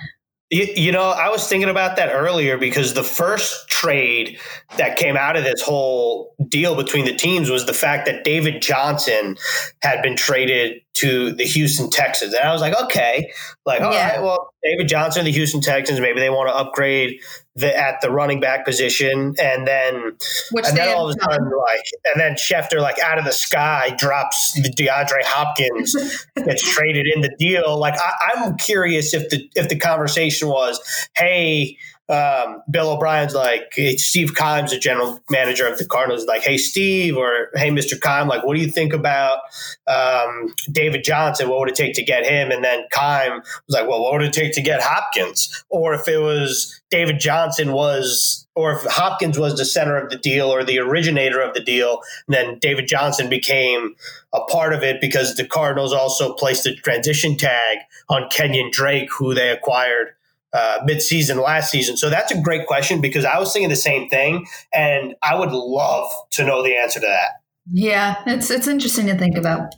[0.53, 4.37] You, you, know, I was thinking about that earlier because the first trade
[4.77, 8.61] that came out of this whole deal between the teams was the fact that David
[8.61, 9.35] Johnson
[9.81, 12.35] had been traded to the Houston Texans.
[12.35, 13.31] And I was like, okay,
[13.65, 14.11] like, all yeah.
[14.11, 17.19] right, well, David Johnson, the Houston Texans, maybe they want to upgrade
[17.55, 19.35] the, at the running back position.
[19.39, 20.13] And then,
[20.51, 23.31] Which and then all of a sudden, like, and then Schefter, like, out of the
[23.31, 25.95] sky drops the DeAndre Hopkins,
[26.35, 27.77] gets traded in the deal.
[27.77, 30.79] Like, I, I'm curious if the, if the conversation was,
[31.15, 31.77] hey,
[32.13, 36.25] um, Bill O'Brien's like Steve Keim's the general manager of the Cardinals.
[36.25, 37.99] Like, hey Steve, or hey Mr.
[37.99, 39.39] Keim, like, what do you think about
[39.87, 41.49] um, David Johnson?
[41.49, 42.51] What would it take to get him?
[42.51, 45.65] And then Keim was like, well, what would it take to get Hopkins?
[45.69, 50.17] Or if it was David Johnson was, or if Hopkins was the center of the
[50.17, 53.95] deal or the originator of the deal, then David Johnson became
[54.33, 59.09] a part of it because the Cardinals also placed a transition tag on Kenyon Drake,
[59.11, 60.09] who they acquired
[60.53, 61.97] uh, mid-season last season?
[61.97, 65.51] So that's a great question because I was thinking the same thing, and I would
[65.51, 67.41] love to know the answer to that.
[67.71, 69.73] Yeah, it's it's interesting to think about.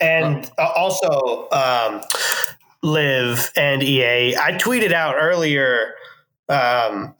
[0.00, 2.00] And uh, also, um,
[2.82, 4.36] LIV and EA.
[4.36, 5.94] I tweeted out earlier
[6.48, 7.14] um,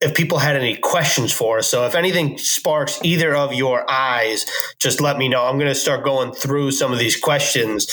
[0.00, 1.68] if people had any questions for us.
[1.68, 4.46] So if anything sparks either of your eyes,
[4.78, 5.44] just let me know.
[5.44, 7.86] I'm going to start going through some of these questions.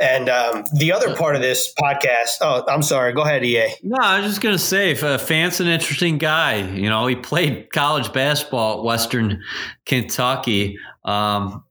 [0.00, 3.12] And um, the other part of this podcast, oh, I'm sorry.
[3.12, 3.68] Go ahead, EA.
[3.82, 6.56] No, I was just going to say, if, uh, Fant's an interesting guy.
[6.56, 9.42] You know, he played college basketball at Western
[9.86, 10.78] Kentucky.
[11.04, 11.64] Um,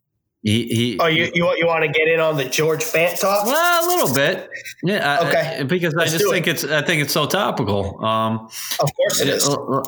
[0.44, 3.20] he, he, oh, you, you, want you want to get in on the George Fant
[3.20, 3.46] talk?
[3.46, 4.50] Well, a little bit.
[4.82, 5.20] Yeah.
[5.28, 5.58] Okay.
[5.60, 6.52] I, because Let's I just think it.
[6.52, 8.04] it's I think it's so topical.
[8.04, 8.50] Um,
[8.80, 9.48] of course it is.
[9.48, 9.84] Uh, uh,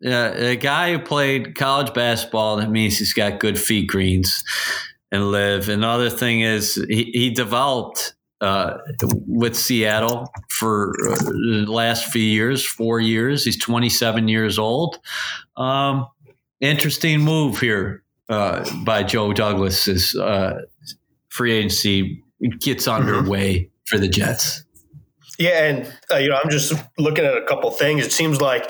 [0.00, 4.44] yeah, a guy who played college basketball that means he's got good feet greens
[5.10, 5.68] and Liv.
[5.68, 8.78] Another thing is he, he developed uh,
[9.26, 13.44] with Seattle for uh, the last few years, four years.
[13.44, 15.00] He's 27 years old.
[15.56, 16.06] Um,
[16.60, 20.60] interesting move here uh, by Joe Douglas's uh,
[21.28, 22.22] free agency
[22.60, 23.02] gets mm-hmm.
[23.02, 24.64] underway for the Jets.
[25.38, 28.04] Yeah, and uh, you know, I'm just looking at a couple things.
[28.04, 28.68] It seems like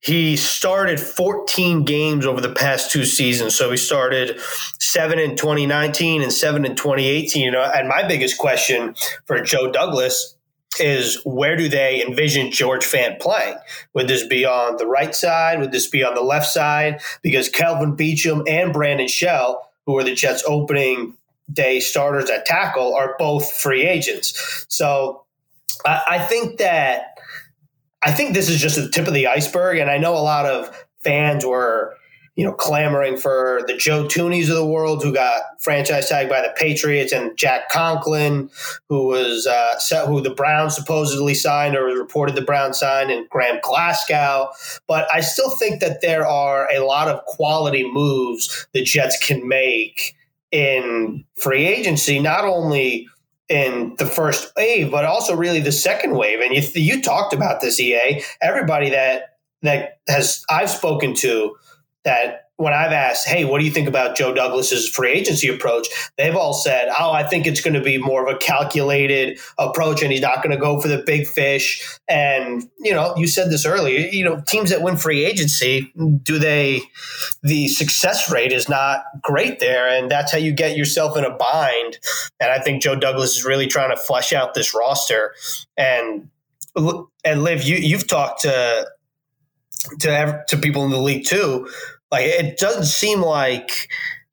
[0.00, 3.54] he started 14 games over the past two seasons.
[3.54, 4.40] So he started
[4.80, 7.42] seven in 2019 and seven in 2018.
[7.42, 8.94] You know, and my biggest question
[9.26, 10.36] for Joe Douglas
[10.80, 13.56] is where do they envision George Fant playing?
[13.94, 15.60] Would this be on the right side?
[15.60, 17.00] Would this be on the left side?
[17.22, 21.14] Because Kelvin Beachum and Brandon Shell, who are the Jets' opening
[21.52, 24.66] day starters at tackle, are both free agents.
[24.68, 25.24] So
[25.84, 27.18] I, I think that
[28.04, 30.46] I think this is just the tip of the iceberg, and I know a lot
[30.46, 31.96] of fans were
[32.34, 36.40] you know, clamoring for the Joe Thuney's of the world who got franchise tagged by
[36.40, 38.48] the Patriots and Jack Conklin,
[38.88, 43.58] who was uh, who the Browns supposedly signed or reported the Browns signed, and Graham
[43.62, 44.48] Glasgow.
[44.86, 49.46] But I still think that there are a lot of quality moves the Jets can
[49.46, 50.16] make
[50.50, 53.08] in free agency, not only
[53.48, 56.40] in the first wave, but also really the second wave.
[56.40, 58.22] And you, you talked about this, EA.
[58.40, 61.56] Everybody that that has I've spoken to
[62.04, 65.88] that when I've asked, hey, what do you think about Joe Douglas's free agency approach?
[66.16, 70.02] They've all said, oh, I think it's going to be more of a calculated approach
[70.02, 71.98] and he's not going to go for the big fish.
[72.08, 76.38] And, you know, you said this earlier, you know, teams that win free agency, do
[76.38, 76.82] they,
[77.42, 79.88] the success rate is not great there.
[79.88, 81.98] And that's how you get yourself in a bind.
[82.38, 85.34] And I think Joe Douglas is really trying to flesh out this roster.
[85.76, 86.28] And,
[86.76, 88.88] and LIV, you, you've talked to,
[90.00, 91.68] to to people in the league too.
[92.10, 93.88] Like it doesn't seem like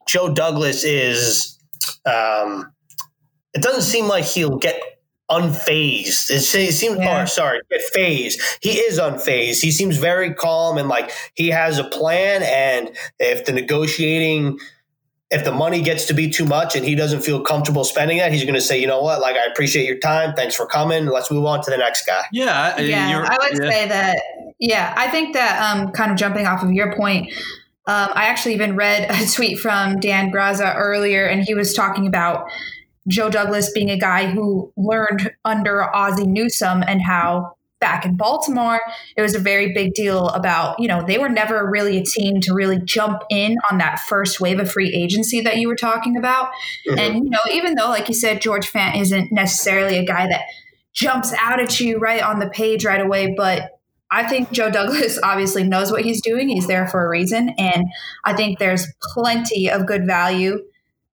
[0.07, 1.57] Joe Douglas is.
[2.05, 2.71] Um,
[3.53, 4.79] it doesn't seem like he'll get
[5.29, 6.29] unfazed.
[6.31, 7.23] It seems, yeah.
[7.23, 8.41] or sorry, get phased.
[8.61, 9.61] He is unfazed.
[9.61, 12.43] He seems very calm and like he has a plan.
[12.43, 14.59] And if the negotiating
[15.31, 18.31] if the money gets to be too much and he doesn't feel comfortable spending that,
[18.31, 21.05] he's going to say, you know what, like I appreciate your time, thanks for coming,
[21.05, 22.23] let's move on to the next guy.
[22.31, 23.69] Yeah, yeah, I would yeah.
[23.69, 24.17] say that.
[24.59, 27.31] Yeah, I think that um, kind of jumping off of your point.
[27.87, 32.05] Um, I actually even read a tweet from Dan Graza earlier, and he was talking
[32.05, 32.49] about
[33.07, 38.81] Joe Douglas being a guy who learned under Ozzie Newsome and how back in Baltimore,
[39.15, 42.41] it was a very big deal about, you know, they were never really a team
[42.41, 46.17] to really jump in on that first wave of free agency that you were talking
[46.17, 46.49] about.
[46.87, 46.99] Mm-hmm.
[46.99, 50.41] And, you know, even though, like you said, George Fant isn't necessarily a guy that
[50.93, 53.78] jumps out at you right on the page right away, but
[54.11, 56.49] I think Joe Douglas obviously knows what he's doing.
[56.49, 57.49] He's there for a reason.
[57.57, 57.85] And
[58.25, 60.63] I think there's plenty of good value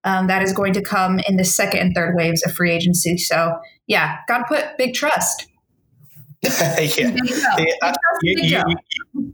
[0.03, 3.17] um, that is going to come in the second and third waves of free agency.
[3.17, 5.47] So, yeah, got to put big trust
[6.43, 6.79] yeah.
[6.79, 7.93] yeah.
[8.21, 8.75] You, you, you,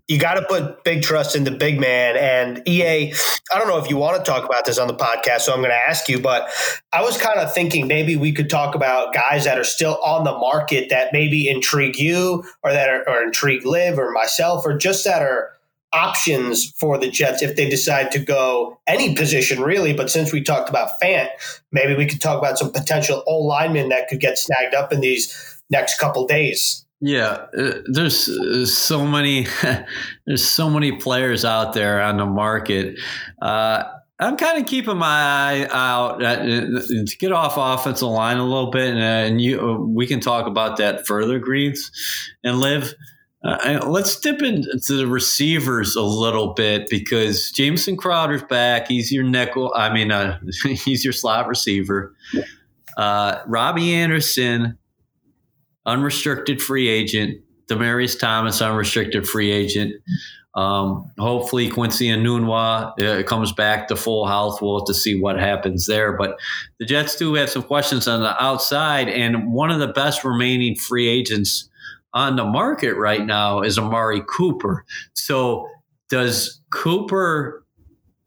[0.08, 2.16] you got to put big trust in the big man.
[2.18, 3.14] And EA,
[3.54, 5.60] I don't know if you want to talk about this on the podcast, so I'm
[5.60, 6.50] going to ask you, but
[6.92, 10.24] I was kind of thinking maybe we could talk about guys that are still on
[10.24, 14.78] the market that maybe intrigue you or that are or intrigue Liv or myself or
[14.78, 15.52] just that are
[15.94, 19.94] options for the Jets if they decide to go any position really.
[19.94, 21.30] But since we talked about Fant,
[21.72, 25.02] maybe we could talk about some potential old linemen that could get snagged up in
[25.02, 26.86] these next couple days.
[27.06, 29.46] Yeah, uh, there's uh, so many,
[30.26, 32.98] there's so many players out there on the market.
[33.42, 33.84] Uh,
[34.20, 38.72] I'm kind of keeping my eye out uh, to get off offensive line a little
[38.72, 41.92] bit, and, and you we can talk about that further, Greens
[42.42, 42.94] and Liv.
[43.44, 48.88] Uh, let's dip into the receivers a little bit because Jameson Crowder's back.
[48.88, 49.74] He's your nickel.
[49.76, 52.16] I mean, uh, he's your slot receiver.
[52.96, 54.78] Uh, Robbie Anderson
[55.86, 57.42] unrestricted free agent.
[57.68, 59.96] Demaryius Thomas, unrestricted free agent.
[60.56, 64.62] Um, hopefully, Quincy Enunwa uh, comes back to full health.
[64.62, 66.16] We'll have to see what happens there.
[66.16, 66.38] But
[66.80, 70.76] the Jets do have some questions on the outside, and one of the best remaining
[70.76, 71.70] free agents
[72.14, 74.86] on the market right now is Amari Cooper.
[75.14, 75.68] So,
[76.10, 77.63] does Cooper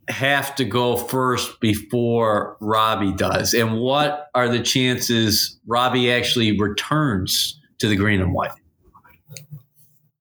[0.09, 3.55] have to go first before Robbie does?
[3.55, 8.53] And what are the chances Robbie actually returns to the green and white?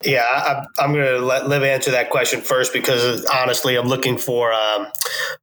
[0.04, 0.24] Yeah,
[0.80, 4.54] I, am going to let Liv answer that question first because honestly, I'm looking for
[4.54, 4.88] um,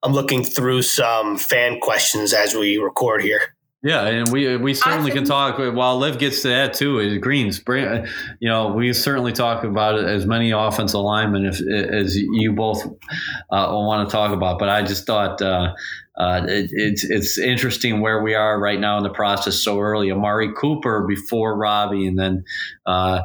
[0.02, 3.56] I'm looking through some fan questions as we record here.
[3.84, 7.00] Yeah, and we we certainly can talk while Liv gets to that too.
[7.00, 12.16] Is Greens, you know, we certainly talk about it as many offensive linemen if, as
[12.16, 14.60] you both uh, want to talk about.
[14.60, 15.74] But I just thought uh,
[16.16, 20.12] uh, it, it's it's interesting where we are right now in the process so early.
[20.12, 22.44] Amari Cooper before Robbie, and then
[22.86, 23.22] uh,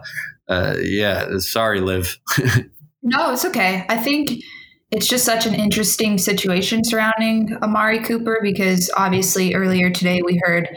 [0.47, 2.17] uh, yeah, sorry, Liv.
[3.03, 3.85] no, it's okay.
[3.89, 4.41] I think
[4.91, 10.69] it's just such an interesting situation surrounding Amari Cooper because obviously earlier today we heard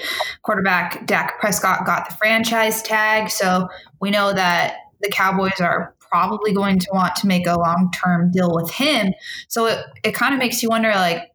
[0.42, 3.31] quarterback Dak Prescott got the franchise tag.
[3.31, 3.68] So
[4.01, 8.33] we know that the Cowboys are probably going to want to make a long term
[8.33, 9.12] deal with him.
[9.46, 11.30] So it, it kind of makes you wonder like,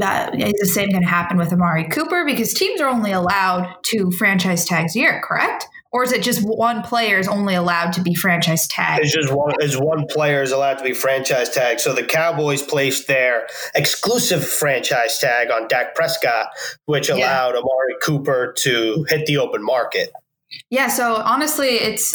[0.00, 3.74] that is the same going to happen with Amari Cooper because teams are only allowed
[3.82, 5.66] two franchise tags a year, correct?
[5.92, 9.04] or is it just one player is only allowed to be franchise tagged?
[9.04, 9.54] It's just one.
[9.58, 11.80] It's one player is allowed to be franchise tagged.
[11.80, 16.50] So the Cowboys placed their exclusive franchise tag on Dak Prescott,
[16.86, 17.60] which allowed yeah.
[17.60, 20.12] Amari Cooper to hit the open market.
[20.70, 20.88] Yeah.
[20.88, 22.14] So honestly, it's.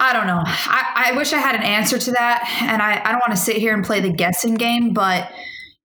[0.00, 0.42] I don't know.
[0.44, 3.36] I, I wish I had an answer to that, and I, I don't want to
[3.36, 5.28] sit here and play the guessing game, but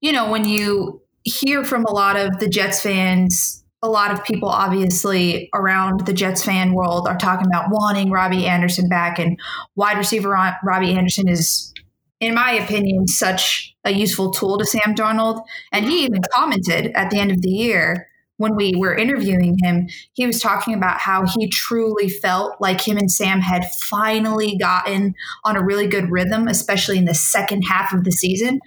[0.04, 4.24] you know when you hear from a lot of the Jets fans a lot of
[4.24, 9.40] people obviously around the Jets fan world are talking about wanting Robbie Anderson back and
[9.76, 11.74] wide receiver Robbie Anderson is
[12.20, 15.44] in my opinion such a useful tool to Sam Darnold.
[15.74, 19.88] And he even commented at the end of the year when we were interviewing him
[20.14, 25.14] he was talking about how he truly felt like him and Sam had finally gotten
[25.44, 28.60] on a really good rhythm especially in the second half of the season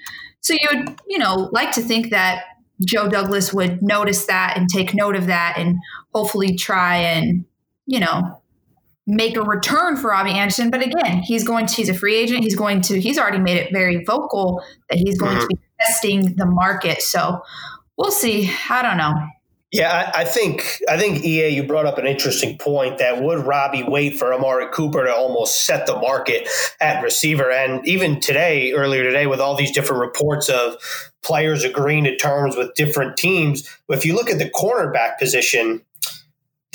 [0.46, 2.44] so you would you know like to think that
[2.84, 5.76] Joe Douglas would notice that and take note of that and
[6.14, 7.44] hopefully try and,
[7.86, 8.42] you know,
[9.06, 10.70] make a return for Robbie Anderson.
[10.70, 12.42] But again, he's going to, he's a free agent.
[12.42, 15.42] He's going to, he's already made it very vocal that he's going mm-hmm.
[15.42, 17.02] to be testing the market.
[17.02, 17.40] So
[17.96, 18.50] we'll see.
[18.68, 19.14] I don't know.
[19.72, 23.40] Yeah, I, I, think I think EA, you brought up an interesting point that would
[23.40, 26.48] Robbie wait for Amari Cooper to almost set the market
[26.80, 30.76] at receiver, and even today, earlier today, with all these different reports of
[31.24, 35.82] players agreeing to terms with different teams, if you look at the cornerback position,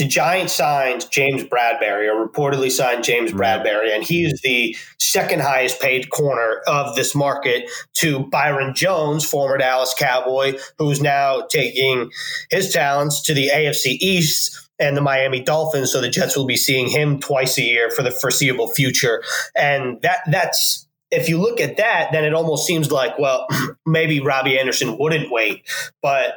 [0.02, 5.44] the Giants signed James Bradberry, or reportedly signed James Bradberry, and he is the second
[5.44, 12.10] highest paid corner of this market to Byron Jones, former Dallas Cowboy, who's now taking
[12.50, 15.92] his talents to the AFC East and the Miami Dolphins.
[15.92, 19.22] So the Jets will be seeing him twice a year for the foreseeable future.
[19.56, 23.46] And that that's if you look at that, then it almost seems like, well,
[23.86, 25.62] maybe Robbie Anderson wouldn't wait.
[26.02, 26.34] But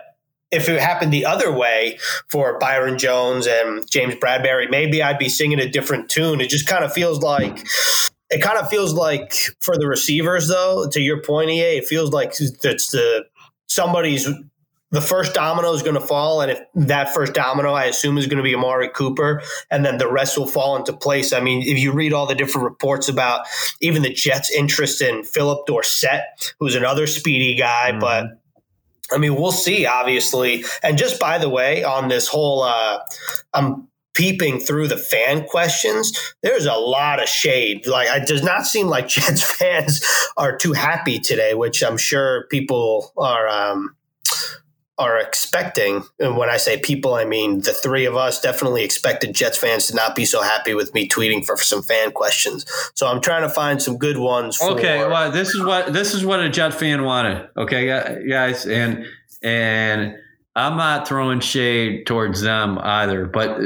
[0.50, 5.28] if it happened the other way for Byron Jones and James Bradberry, maybe I'd be
[5.28, 6.40] singing a different tune.
[6.40, 7.66] It just kind of feels like
[8.30, 12.10] it kind of feels like for the receivers though, to your point, EA, it feels
[12.10, 13.24] like it's the
[13.66, 14.28] somebody's
[14.94, 18.28] the first domino is going to fall, and if that first domino, I assume, is
[18.28, 21.32] going to be Amari Cooper, and then the rest will fall into place.
[21.32, 23.44] I mean, if you read all the different reports about
[23.80, 27.98] even the Jets' interest in Phillip Dorsett, who's another speedy guy, mm-hmm.
[27.98, 28.26] but
[29.14, 30.64] I mean, we'll see, obviously.
[30.82, 32.98] And just by the way, on this whole, uh,
[33.52, 37.86] I'm peeping through the fan questions, there's a lot of shade.
[37.86, 40.04] Like, it does not seem like Jets fans
[40.36, 43.48] are too happy today, which I'm sure people are.
[43.48, 43.96] Um,
[44.96, 49.34] are expecting, and when I say people, I mean the three of us definitely expected
[49.34, 52.64] Jets fans to not be so happy with me tweeting for some fan questions.
[52.94, 54.56] So I'm trying to find some good ones.
[54.56, 57.48] For- okay, well, this is what this is what a Jet fan wanted.
[57.56, 57.86] Okay,
[58.28, 59.04] guys, and
[59.42, 60.14] and
[60.54, 63.60] I'm not throwing shade towards them either, but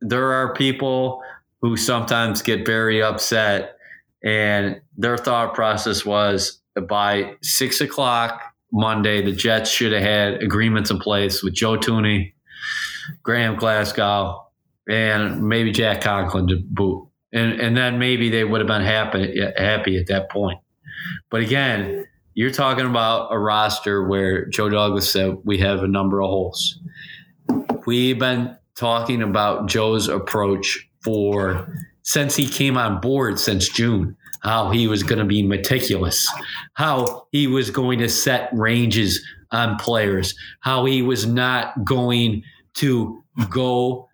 [0.00, 1.22] there are people
[1.60, 3.76] who sometimes get very upset,
[4.24, 10.90] and their thought process was by six o'clock Monday, the Jets should have had agreements
[10.90, 12.32] in place with Joe Thuney,
[13.22, 14.46] Graham Glasgow,
[14.88, 17.08] and maybe Jack Conklin to boot.
[17.32, 20.58] And, and then maybe they would have been happy, happy at that point.
[21.30, 26.22] But again, you're talking about a roster where Joe Douglas said we have a number
[26.22, 26.78] of holes.
[27.86, 34.70] We've been talking about Joe's approach for since he came on board since June how
[34.70, 36.28] he was going to be meticulous,
[36.74, 42.42] how he was going to set ranges on players, how he was not going
[42.74, 44.08] to go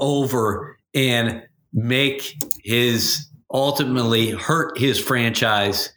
[0.00, 1.42] over and
[1.72, 5.90] make his ultimately hurt his franchise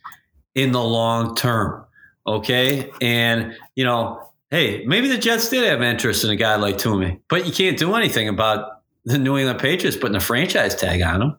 [0.56, 1.86] in the long term.
[2.26, 2.90] Okay.
[3.02, 7.20] And, you know, hey, maybe the Jets did have interest in a guy like Thuney,
[7.30, 11.22] but you can't do anything about the New England Patriots putting a franchise tag on
[11.22, 11.38] him.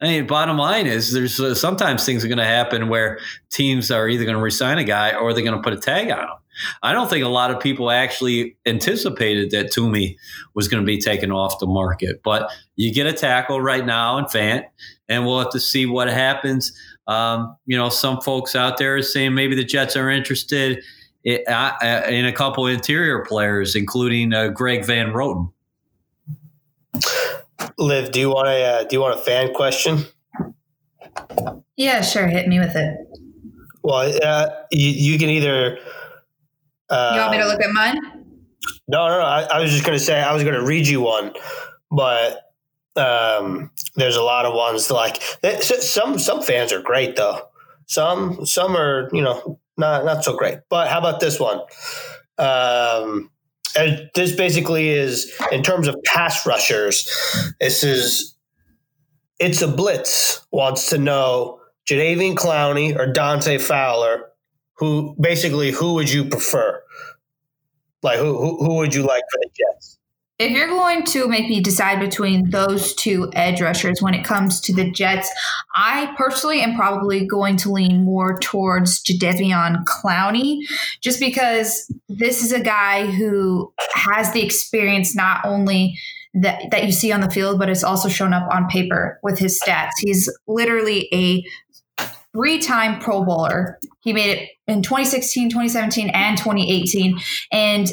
[0.00, 3.18] I mean, bottom line is there's uh, sometimes things are going to happen where
[3.50, 6.10] teams are either going to resign a guy or they're going to put a tag
[6.10, 6.36] on him.
[6.82, 10.16] I don't think a lot of people actually anticipated that Thuney
[10.54, 14.18] was going to be taken off the market, but you get a tackle right now
[14.18, 14.64] in Fant,
[15.08, 16.72] and we'll have to see what happens.
[17.06, 20.82] Um, you know, some folks out there are saying maybe the Jets are interested
[21.24, 25.52] in, uh, uh in a couple interior players, including uh, Greg Van Roten.
[27.78, 30.04] Liv, do you want a uh, do you want a fan question?
[31.76, 32.26] Yeah, sure.
[32.26, 32.96] Hit me with it.
[33.82, 35.78] Well, uh, you, you can either.
[36.88, 37.98] Uh, you want me to look at mine?
[38.88, 39.24] No, no, no.
[39.24, 41.32] I, I was just going to say I was going to read you one,
[41.90, 42.40] but
[42.96, 45.22] um, there's a lot of ones like
[45.60, 47.40] some some fans are great though.
[47.86, 50.58] Some some are you know not not so great.
[50.68, 51.60] But how about this one?
[52.38, 53.30] Um,
[53.76, 57.08] and this basically is in terms of pass rushers.
[57.60, 58.36] This is
[59.38, 64.30] it's a blitz wants to know Jadeveon Clowney or Dante Fowler.
[64.78, 66.82] Who basically who would you prefer?
[68.02, 69.93] Like who who, who would you like for the Jets?
[70.38, 74.60] If you're going to make me decide between those two edge rushers when it comes
[74.62, 75.30] to the Jets,
[75.76, 80.58] I personally am probably going to lean more towards Jadeveon Clowney,
[81.00, 85.96] just because this is a guy who has the experience not only
[86.34, 89.38] that, that you see on the field, but it's also shown up on paper with
[89.38, 89.92] his stats.
[90.00, 91.44] He's literally a
[92.34, 93.78] three time Pro Bowler.
[94.00, 97.20] He made it in 2016, 2017, and 2018.
[97.52, 97.88] And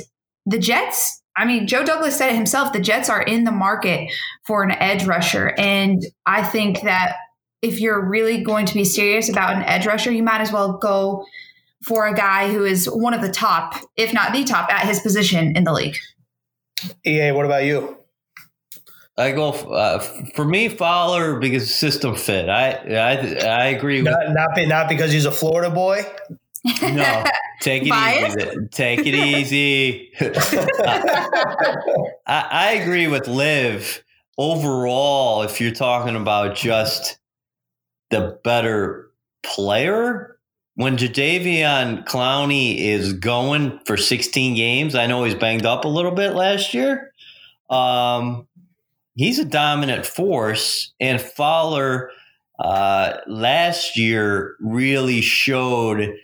[0.48, 2.74] the Jets I mean, Joe Douglas said it himself.
[2.74, 4.12] The Jets are in the market
[4.46, 5.54] for an edge rusher.
[5.58, 7.16] And I think that
[7.62, 10.78] if you're really going to be serious about an edge rusher, you might as well
[10.78, 11.26] go
[11.86, 15.00] for a guy who is one of the top, if not the top, at his
[15.00, 15.98] position in the league.
[17.06, 17.98] EA, what about you?
[19.18, 20.00] I go uh,
[20.36, 22.50] for me Fowler because system fit.
[22.50, 23.14] I I
[23.46, 24.02] I agree.
[24.02, 26.04] Not with, not, not because he's a Florida boy.
[26.64, 27.24] No,
[27.62, 28.68] take it easy.
[28.72, 30.12] Take it easy.
[32.28, 34.04] I, I agree with Liv.
[34.38, 37.20] Overall, if you're talking about just
[38.10, 39.12] the better
[39.44, 40.38] player,
[40.76, 46.12] when Jadeveon Clowney is going for 16 games, I know he's banged up a little
[46.12, 47.14] bit last year.
[47.70, 48.48] Um,
[49.16, 52.12] he's a dominant force, and Fowler
[52.60, 56.16] uh, last year really showed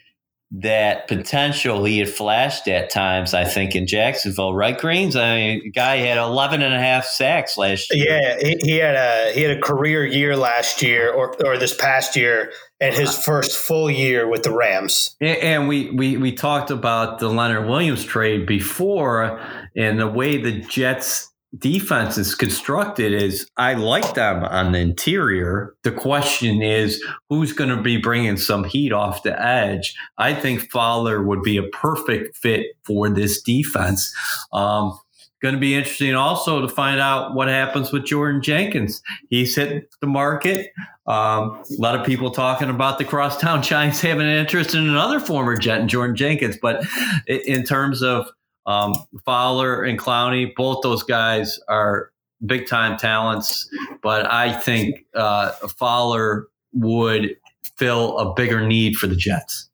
[0.49, 5.15] that potential he had flashed at times, I think, in Jacksonville, right, Greens?
[5.15, 8.19] I mean, guy had 11 and a half sacks last year.
[8.19, 11.75] Yeah, he, he had a he had a career year last year or, or this
[11.75, 13.21] past year and his uh-huh.
[13.21, 15.15] first full year with the Rams.
[15.19, 19.41] And we, we, we talked about the Leonard Williams trade before
[19.75, 25.75] and the way the Jets defense is constructed is I like them on the interior.
[25.83, 29.95] The question is who's going to be bringing some heat off the edge.
[30.17, 34.13] I think Fowler would be a perfect fit for this defense.
[34.51, 34.97] Um,
[35.41, 39.01] going to be interesting also to find out what happens with Jordan Jenkins.
[39.29, 40.71] He's hit the market.
[41.05, 45.19] Um, a lot of people talking about the crosstown Giants having an interest in another
[45.19, 46.57] former Jet, Jordan Jenkins.
[46.59, 46.85] But
[47.27, 48.27] in terms of
[48.67, 48.93] um,
[49.25, 52.11] Fowler and Clowney, both those guys are
[52.45, 53.67] big time talents,
[54.03, 57.35] but I think uh, Fowler would
[57.77, 59.69] fill a bigger need for the Jets.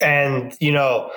[0.00, 1.10] And, you know,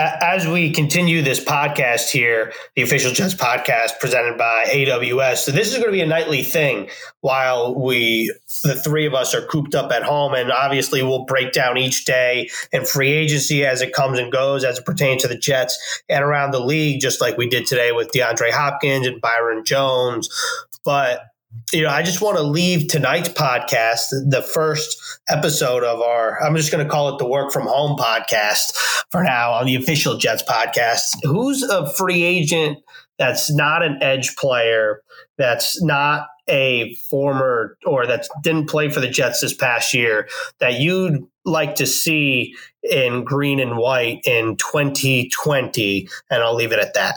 [0.00, 5.38] as we continue this podcast here, the official Jets podcast presented by AWS.
[5.38, 6.88] So this is going to be a nightly thing
[7.20, 11.52] while we, the three of us, are cooped up at home, and obviously we'll break
[11.52, 15.28] down each day and free agency as it comes and goes, as it pertains to
[15.28, 19.20] the Jets and around the league, just like we did today with DeAndre Hopkins and
[19.20, 20.30] Byron Jones.
[20.84, 21.29] But
[21.72, 24.96] you know, I just want to leave tonight's podcast, the first
[25.28, 28.76] episode of our, I'm just going to call it the work from home podcast
[29.10, 31.16] for now on the official Jets podcast.
[31.22, 32.78] Who's a free agent
[33.18, 35.02] that's not an edge player,
[35.38, 40.28] that's not a former or that didn't play for the Jets this past year
[40.58, 46.08] that you'd like to see in green and white in 2020?
[46.30, 47.16] And I'll leave it at that.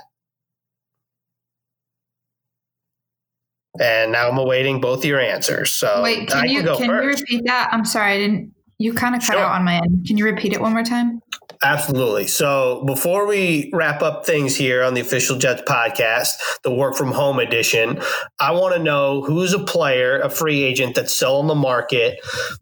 [3.80, 5.72] And now I'm awaiting both your answers.
[5.72, 7.70] So wait, can you can, can you repeat that?
[7.72, 8.54] I'm sorry, I didn't.
[8.78, 9.42] You kind of cut sure.
[9.42, 10.06] out on my end.
[10.06, 11.22] Can you repeat it one more time?
[11.64, 12.28] Absolutely.
[12.28, 17.14] So before we wrap up things here on the official Jets podcast, the work from
[17.14, 18.02] home edition,
[18.38, 22.20] I want to know who's a player, a free agent that's still on the market.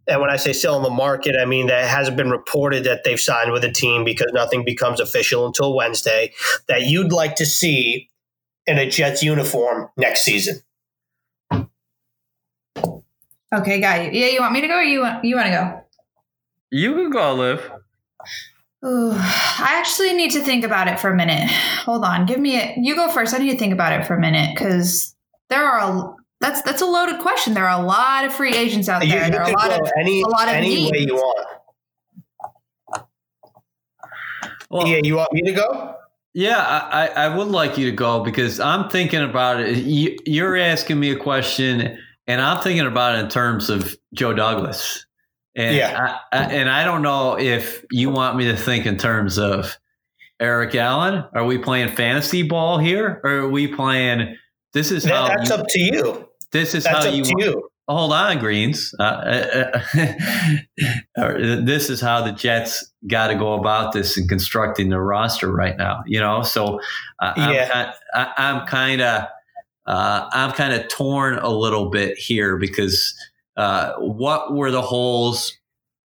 [0.08, 3.04] And when I say still on the market, I mean that hasn't been reported that
[3.04, 6.34] they've signed with a team because nothing becomes official until Wednesday
[6.68, 8.08] that you'd like to see
[8.68, 10.62] in a Jets uniform next season.
[13.54, 14.12] Okay, got you.
[14.12, 15.84] Yeah, you want me to go or you want you want to go?
[16.72, 17.72] You can go, Liv.
[18.84, 21.50] Ooh, I actually need to think about it for a minute.
[21.86, 22.78] Hold on, give me it.
[22.78, 23.34] You go first.
[23.34, 25.16] I need to think about it for a minute because
[25.50, 27.54] there are a that's that's a loaded question.
[27.54, 29.26] There are a lot of free agents out there.
[29.26, 30.92] You, there are a lot of any, a lot of any needs.
[30.92, 31.48] way you want.
[34.70, 35.96] Well, yeah, you want me to go?
[36.34, 39.78] Yeah, I, I would like you to go because I'm thinking about it.
[39.80, 42.00] You, you're asking me a question
[42.32, 45.06] and I'm thinking about it in terms of Joe Douglas.
[45.54, 46.20] And yeah.
[46.32, 49.78] I, I, and I don't know if you want me to think in terms of
[50.40, 51.26] Eric Allen.
[51.34, 54.38] Are we playing fantasy ball here, or are we playing?
[54.72, 56.30] This is how that's you, up to you.
[56.54, 57.70] This is that's how you, you.
[57.90, 58.96] Hold on, Greens.
[58.98, 59.82] Uh, uh,
[61.18, 61.34] uh
[61.66, 65.76] this is how the Jets got to go about this in constructing their roster right
[65.78, 66.02] now.
[66.06, 66.80] You know, so
[67.20, 67.92] uh, yeah.
[68.16, 69.26] I'm kind of
[69.86, 73.16] uh, I'm kind of torn a little bit here because
[73.58, 75.58] uh, what were the holes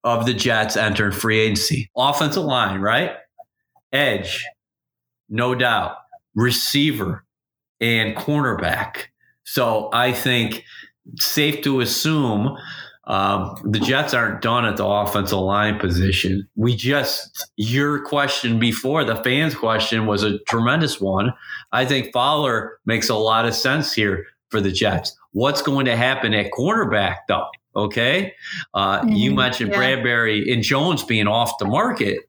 [0.05, 1.91] of the Jets entering free agency?
[1.97, 3.13] Offensive line, right?
[3.93, 4.45] Edge,
[5.29, 5.97] no doubt.
[6.35, 7.25] Receiver
[7.81, 9.07] and cornerback.
[9.45, 10.65] So I think
[11.17, 12.57] safe to assume
[13.07, 16.49] um, the Jets aren't done at the offensive line position.
[16.57, 21.33] We just, your question before, the fans' question was a tremendous one.
[21.73, 25.17] I think Fowler makes a lot of sense here for the Jets.
[25.33, 27.47] What's going to happen at cornerback, though?
[27.77, 28.35] Okay.
[28.75, 29.11] Uh, mm-hmm.
[29.11, 29.79] You mentioned yeah.
[29.79, 32.21] Bradberry and Jones being off the market.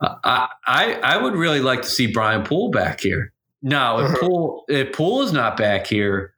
[0.00, 3.32] Uh, I, I, I would really like to see Brian Poole back here.
[3.62, 4.16] Now, if uh-huh.
[4.20, 6.32] Poole if Poole is not back here,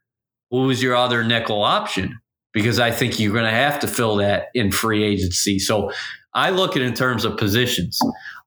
[0.50, 2.18] who's your other nickel option?
[2.53, 5.59] Because I think you're going to have to fill that in free agency.
[5.59, 5.92] So
[6.34, 8.00] I look at it in terms of positions.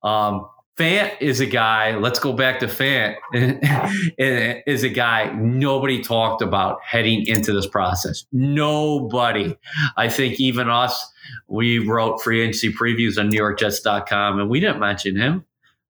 [0.04, 0.48] Um,
[0.78, 3.16] Fant is a guy, let's go back to Fant,
[4.68, 8.26] is a guy nobody talked about heading into this process.
[8.34, 9.58] Nobody.
[9.96, 11.14] I think even us,
[11.48, 15.46] we wrote free agency previews on NewYorkJets.com and we didn't mention him.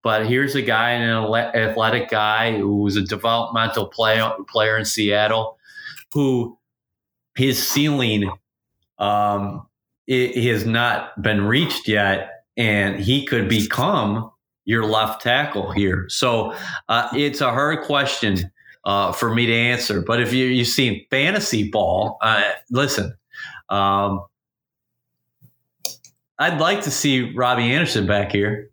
[0.03, 5.59] But here's a guy, an athletic guy who was a developmental player, player in Seattle
[6.13, 6.59] who
[7.35, 8.31] his ceiling
[8.99, 9.67] um,
[10.07, 14.31] it, has not been reached yet, and he could become
[14.65, 16.07] your left tackle here.
[16.09, 16.55] So
[16.89, 18.51] uh, it's a hard question
[18.85, 20.01] uh, for me to answer.
[20.01, 23.15] But if you you've seen fantasy ball, uh, listen,
[23.69, 24.25] um,
[26.39, 28.71] I'd like to see Robbie Anderson back here.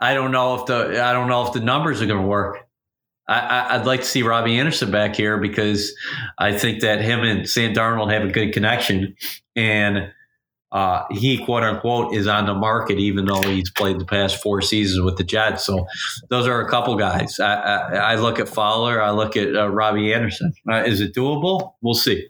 [0.00, 2.61] I don't know if the I don't know if the numbers are going to work.
[3.28, 5.94] I, would like to see Robbie Anderson back here because
[6.38, 9.16] I think that him and Sam Darnold have a good connection,
[9.54, 10.12] and
[10.72, 14.60] uh, he quote unquote is on the market, even though he's played the past four
[14.60, 15.64] seasons with the Jets.
[15.64, 15.86] So
[16.30, 17.38] those are a couple guys.
[17.38, 20.52] I, I, I look at Fowler, I look at uh, Robbie Anderson.
[20.70, 21.74] Uh, is it doable?
[21.80, 22.26] We'll see.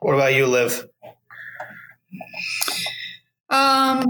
[0.00, 0.86] What about you, Liv?
[3.50, 4.04] Um,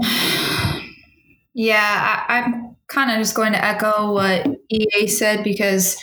[1.53, 5.97] yeah, I, I'm kind of just going to echo what EA said because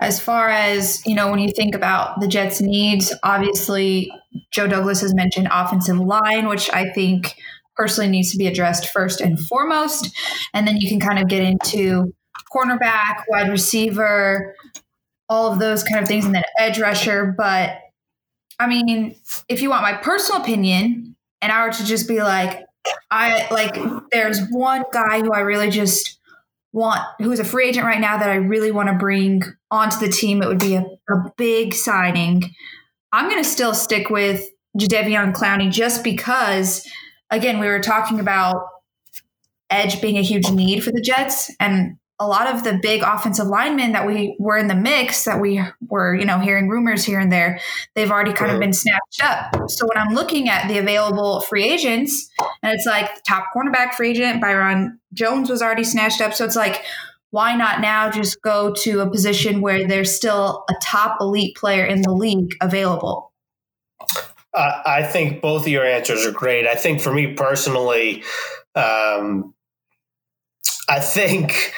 [0.00, 4.10] as far as, you know, when you think about the Jets' needs, obviously
[4.52, 7.34] Joe Douglas has mentioned offensive line, which I think
[7.76, 10.16] personally needs to be addressed first and foremost.
[10.54, 12.14] And then you can kind of get into
[12.54, 14.54] cornerback, wide receiver,
[15.28, 17.34] all of those kind of things, and then edge rusher.
[17.36, 17.78] But
[18.60, 19.16] I mean,
[19.48, 22.64] if you want my personal opinion, and I were to just be like,
[23.10, 23.76] I like,
[24.10, 26.17] there's one guy who I really just
[26.72, 30.08] want who's a free agent right now that I really want to bring onto the
[30.08, 32.42] team, it would be a, a big signing.
[33.12, 34.48] I'm going to still stick with
[34.78, 36.86] Jadeveon Clowney just because,
[37.30, 38.66] again, we were talking about
[39.70, 43.46] edge being a huge need for the Jets, and a lot of the big offensive
[43.46, 47.20] linemen that we were in the mix that we were, you know, hearing rumors here
[47.20, 47.60] and there,
[47.94, 49.70] they've already kind of been snatched up.
[49.70, 52.28] So when I'm looking at the available free agents,
[52.62, 56.34] and it's like top cornerback free agent, Byron Jones was already snatched up.
[56.34, 56.82] So it's like,
[57.30, 61.84] why not now just go to a position where there's still a top elite player
[61.84, 63.32] in the league available?
[64.54, 66.66] Uh, I think both of your answers are great.
[66.66, 68.24] I think for me personally,
[68.74, 69.54] um,
[70.88, 71.74] I think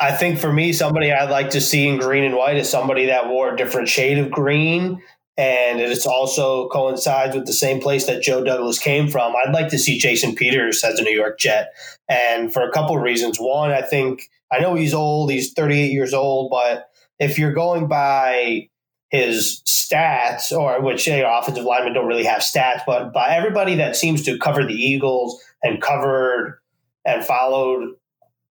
[0.00, 3.06] I think for me, somebody I'd like to see in green and white is somebody
[3.06, 5.02] that wore a different shade of green.
[5.36, 9.34] And it's also coincides with the same place that Joe Douglas came from.
[9.36, 11.72] I'd like to see Jason Peters as a New York Jet.
[12.08, 13.38] And for a couple of reasons.
[13.38, 17.86] One, I think, I know he's old, he's 38 years old, but if you're going
[17.86, 18.68] by
[19.10, 23.76] his stats, or which you know, offensive linemen don't really have stats, but by everybody
[23.76, 26.58] that seems to cover the Eagles and covered
[27.04, 27.94] and followed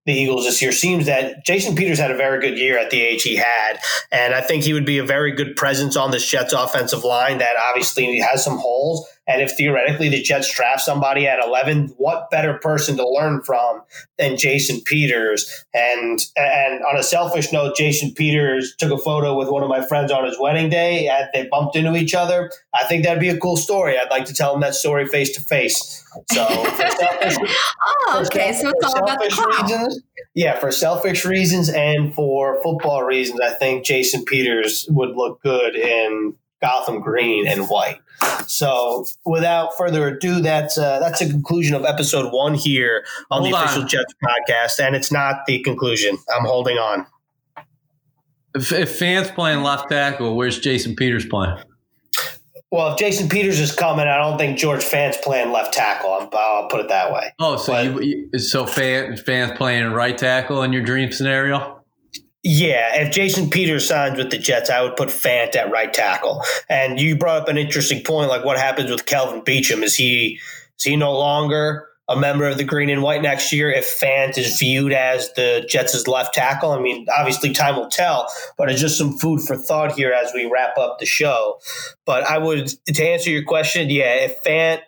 [0.09, 3.01] the Eagles this year seems that Jason Peters had a very good year at the
[3.01, 3.79] age he had.
[4.11, 7.37] And I think he would be a very good presence on this Jets offensive line
[7.37, 9.07] that obviously has some holes.
[9.29, 13.81] And if theoretically the Jets draft somebody at 11, what better person to learn from
[14.17, 15.65] than Jason Peters?
[15.71, 19.85] And and on a selfish note, Jason Peters took a photo with one of my
[19.85, 22.51] friends on his wedding day, and they bumped into each other.
[22.73, 23.97] I think that'd be a cool story.
[23.99, 26.03] I'd like to tell him that story face to face.
[26.31, 27.37] So, selfish,
[27.87, 28.51] oh, okay.
[28.51, 30.01] So it's all about the reasons,
[30.33, 35.75] yeah, for selfish reasons and for football reasons, I think Jason Peters would look good
[35.75, 37.99] in Gotham green and white.
[38.47, 43.53] So, without further ado, that's uh, that's a conclusion of episode one here on Hold
[43.53, 43.83] the official.
[43.83, 46.17] Jets podcast, and it's not the conclusion.
[46.35, 47.05] I'm holding on.
[48.55, 51.57] If, if Fant's playing left tackle, where's Jason Peters playing?
[52.71, 56.11] Well, if Jason Peters is coming, I don't think George Fant's playing left tackle.
[56.11, 57.33] i will put it that way.
[57.39, 61.78] Oh, so but, you, so Fant, Fant's playing right tackle in your dream scenario?
[62.43, 66.41] Yeah, if Jason Peters signs with the Jets, I would put Fant at right tackle.
[66.69, 69.83] And you brought up an interesting point, like what happens with Kelvin Beachum?
[69.83, 70.39] Is he
[70.77, 74.37] is he no longer a member of the green and white next year if Fant
[74.37, 76.71] is viewed as the Jets' left tackle?
[76.71, 78.27] I mean, obviously time will tell,
[78.57, 81.59] but it's just some food for thought here as we wrap up the show.
[82.05, 84.79] But I would to answer your question, yeah, if Fant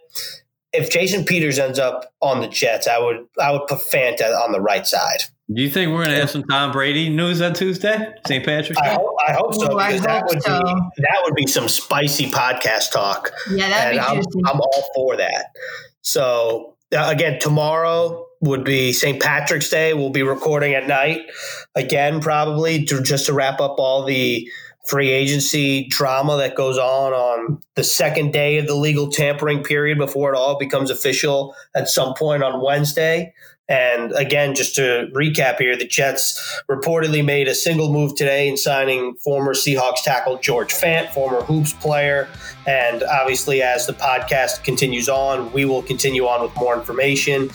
[0.74, 4.54] if Jason Peters ends up on the Jets, I would I would put Fant on
[4.54, 5.24] the right side.
[5.54, 8.46] Do you think we're going to have some Tom Brady news on Tuesday, St.
[8.46, 8.88] Patrick's Day?
[8.88, 10.60] I hope, I hope so because hope that would so.
[10.60, 13.32] be that would be some spicy podcast talk.
[13.52, 15.48] Yeah, that'd and be I'm, I'm all for that.
[16.02, 19.22] So uh, again, tomorrow would be St.
[19.22, 19.94] Patrick's Day.
[19.94, 21.22] We'll be recording at night
[21.76, 24.50] again, probably to, just to wrap up all the
[24.88, 29.98] free agency drama that goes on on the second day of the legal tampering period
[29.98, 33.34] before it all becomes official at some point on Wednesday.
[33.72, 38.58] And again, just to recap here, the Jets reportedly made a single move today in
[38.58, 42.28] signing former Seahawks tackle George Fant, former Hoops player.
[42.68, 47.50] And obviously, as the podcast continues on, we will continue on with more information.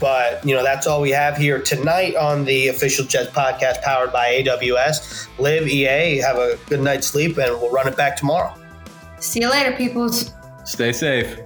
[0.00, 4.12] But, you know, that's all we have here tonight on the official Jets podcast powered
[4.12, 5.28] by AWS.
[5.38, 8.52] Liv EA, have a good night's sleep, and we'll run it back tomorrow.
[9.20, 10.34] See you later, peoples.
[10.64, 11.38] Stay safe.